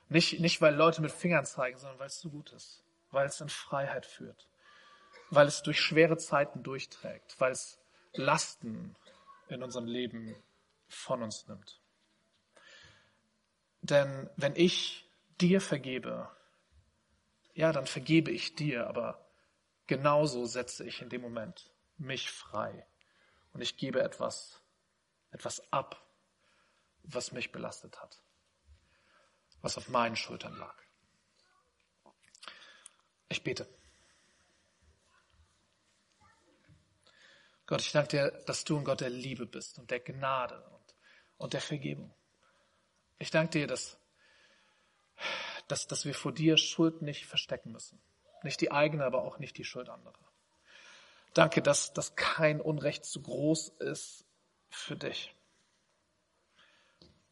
Nicht, 0.10 0.39
nicht 0.39 0.62
weil 0.62 0.75
Leute 0.75 1.01
mit 1.01 1.12
Fingern 1.12 1.45
zeigen, 1.45 1.77
sondern 1.77 1.99
weil 1.99 2.07
es 2.07 2.19
so 2.19 2.29
gut 2.29 2.51
ist. 2.53 2.83
Weil 3.12 3.25
es 3.25 3.41
in 3.41 3.49
Freiheit 3.49 4.05
führt. 4.05 4.47
Weil 5.29 5.47
es 5.47 5.63
durch 5.63 5.81
schwere 5.81 6.17
Zeiten 6.17 6.63
durchträgt. 6.63 7.36
Weil 7.39 7.51
es 7.51 7.79
Lasten 8.13 8.95
in 9.49 9.63
unserem 9.63 9.86
Leben 9.86 10.36
von 10.88 11.23
uns 11.23 11.47
nimmt. 11.47 11.81
Denn 13.81 14.29
wenn 14.36 14.55
ich 14.55 15.07
dir 15.39 15.62
vergebe, 15.62 16.30
ja, 17.54 17.71
dann 17.71 17.88
vergebe 17.88 18.32
ich 18.32 18.56
dir, 18.56 18.88
aber 18.88 19.28
genauso 19.88 20.45
setze 20.45 20.86
ich 20.86 21.02
in 21.02 21.10
dem 21.10 21.21
Moment 21.21 21.71
mich 21.97 22.30
frei 22.30 22.86
und 23.54 23.62
ich 23.62 23.78
gebe 23.78 24.02
etwas, 24.02 24.62
etwas 25.32 25.71
ab, 25.71 26.06
was 27.04 27.32
mich 27.32 27.52
belastet 27.52 28.00
hat, 28.02 28.21
was 29.62 29.78
auf 29.78 29.89
meinen 29.89 30.15
Schultern 30.15 30.56
lag. 30.58 30.76
Ich 33.30 33.43
bete. 33.43 33.67
Gott, 37.65 37.82
ich 37.82 37.91
danke 37.91 38.10
dir, 38.10 38.32
dass 38.45 38.63
du 38.63 38.78
ein 38.78 38.86
Gott 38.86 39.02
der 39.02 39.10
Liebe 39.10 39.45
bist 39.45 39.78
und 39.78 39.91
der 39.91 40.00
Gnade 40.00 40.63
und, 40.69 40.95
und 41.38 41.54
der 41.54 41.62
Vergebung. 41.62 42.13
Ich 43.19 43.30
danke 43.30 43.60
dir, 43.60 43.67
dass, 43.67 43.97
dass, 45.67 45.88
dass 45.88 46.06
wir 46.06 46.13
vor 46.13 46.32
dir 46.32 46.58
Schuld 46.58 47.01
nicht 47.01 47.25
verstecken 47.25 47.71
müssen. 47.71 47.99
Nicht 48.43 48.62
die 48.62 48.71
eigene, 48.71 49.06
aber 49.06 49.23
auch 49.23 49.39
nicht 49.39 49.58
die 49.58 49.65
Schuld 49.65 49.89
anderer. 49.89 50.13
Danke, 51.34 51.62
dass, 51.62 51.93
dass 51.93 52.15
kein 52.15 52.62
Unrecht 52.62 53.06
zu 53.06 53.21
groß 53.21 53.69
ist 53.80 54.25
für 54.69 54.95
dich. 54.95 55.34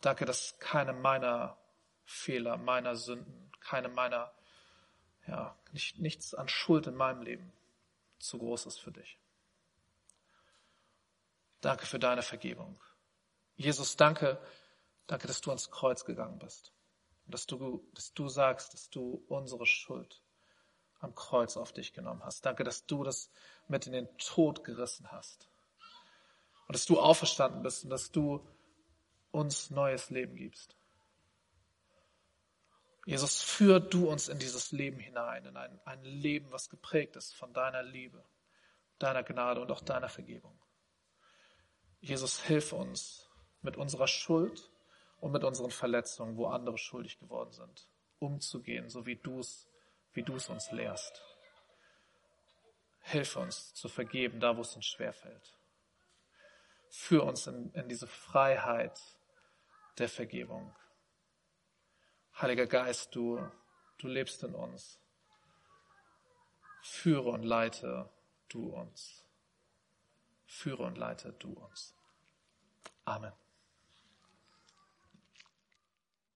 Danke, 0.01 0.25
dass 0.25 0.57
keine 0.59 0.93
meiner 0.93 1.57
Fehler, 2.03 2.57
meiner 2.57 2.95
Sünden, 2.95 3.51
keine 3.59 3.89
meiner, 3.89 4.31
ja, 5.27 5.57
nicht, 5.71 5.97
nichts 5.97 6.35
an 6.35 6.47
Schuld 6.47 6.85
in 6.87 6.95
meinem 6.95 7.21
Leben 7.21 7.51
zu 8.19 8.37
groß 8.37 8.67
ist 8.67 8.79
für 8.79 8.91
dich. 8.91 9.17
Danke 11.61 11.87
für 11.87 11.97
deine 11.97 12.21
Vergebung. 12.21 12.79
Jesus, 13.55 13.95
danke, 13.95 14.39
danke, 15.07 15.27
dass 15.27 15.41
du 15.41 15.49
ans 15.49 15.71
Kreuz 15.71 16.05
gegangen 16.05 16.37
bist. 16.37 16.74
Und 17.25 17.33
dass 17.33 17.45
du, 17.47 17.87
dass 17.93 18.13
du 18.13 18.27
sagst, 18.27 18.73
dass 18.73 18.89
du 18.89 19.23
unsere 19.27 19.65
Schuld 19.65 20.21
am 20.99 21.15
Kreuz 21.15 21.57
auf 21.57 21.71
dich 21.71 21.93
genommen 21.93 22.23
hast. 22.23 22.45
Danke, 22.45 22.63
dass 22.63 22.85
du 22.85 23.03
das 23.03 23.29
mit 23.67 23.87
in 23.87 23.93
den 23.93 24.17
Tod 24.17 24.63
gerissen 24.63 25.11
hast. 25.11 25.49
Und 26.67 26.75
dass 26.75 26.85
du 26.85 26.99
auferstanden 26.99 27.61
bist 27.61 27.83
und 27.83 27.89
dass 27.89 28.11
du 28.11 28.45
uns 29.31 29.69
neues 29.69 30.09
Leben 30.09 30.35
gibst. 30.35 30.75
Jesus, 33.05 33.43
führ 33.43 33.79
du 33.79 34.09
uns 34.09 34.29
in 34.29 34.39
dieses 34.39 34.71
Leben 34.71 34.97
hinein, 34.97 35.45
in 35.45 35.57
ein, 35.57 35.79
ein 35.85 36.03
Leben, 36.03 36.51
was 36.51 36.69
geprägt 36.69 37.15
ist 37.15 37.35
von 37.35 37.53
deiner 37.53 37.83
Liebe, 37.83 38.23
deiner 38.97 39.21
Gnade 39.21 39.61
und 39.61 39.71
auch 39.71 39.81
deiner 39.81 40.09
Vergebung. 40.09 40.57
Jesus, 42.01 42.41
hilf 42.41 42.73
uns 42.73 43.29
mit 43.61 43.77
unserer 43.77 44.07
Schuld 44.07 44.71
und 45.25 45.31
mit 45.31 45.43
unseren 45.43 45.71
Verletzungen, 45.71 46.37
wo 46.37 46.45
andere 46.45 46.77
schuldig 46.77 47.17
geworden 47.17 47.51
sind, 47.51 47.89
umzugehen, 48.19 48.89
so 48.89 49.07
wie 49.07 49.15
du 49.15 49.39
es 49.39 49.67
wie 50.13 50.21
du 50.21 50.35
es 50.35 50.49
uns 50.49 50.71
lehrst. 50.71 51.19
Hilf 52.99 53.35
uns 53.35 53.73
zu 53.73 53.89
vergeben, 53.89 54.39
da 54.39 54.55
wo 54.55 54.61
es 54.61 54.75
uns 54.75 54.85
schwerfällt. 54.85 55.57
Führ 56.91 57.23
uns 57.23 57.47
in, 57.47 57.71
in 57.73 57.89
diese 57.89 58.05
Freiheit 58.05 59.01
der 59.97 60.09
Vergebung. 60.09 60.75
Heiliger 62.39 62.67
Geist, 62.67 63.15
du, 63.15 63.39
du 63.97 64.07
lebst 64.07 64.43
in 64.43 64.53
uns. 64.53 65.01
Führe 66.83 67.31
und 67.31 67.41
leite 67.41 68.11
du 68.49 68.67
uns. 68.67 69.25
Führe 70.45 70.83
und 70.83 70.99
leite 70.99 71.33
du 71.33 71.51
uns. 71.51 71.95
Amen. 73.05 73.33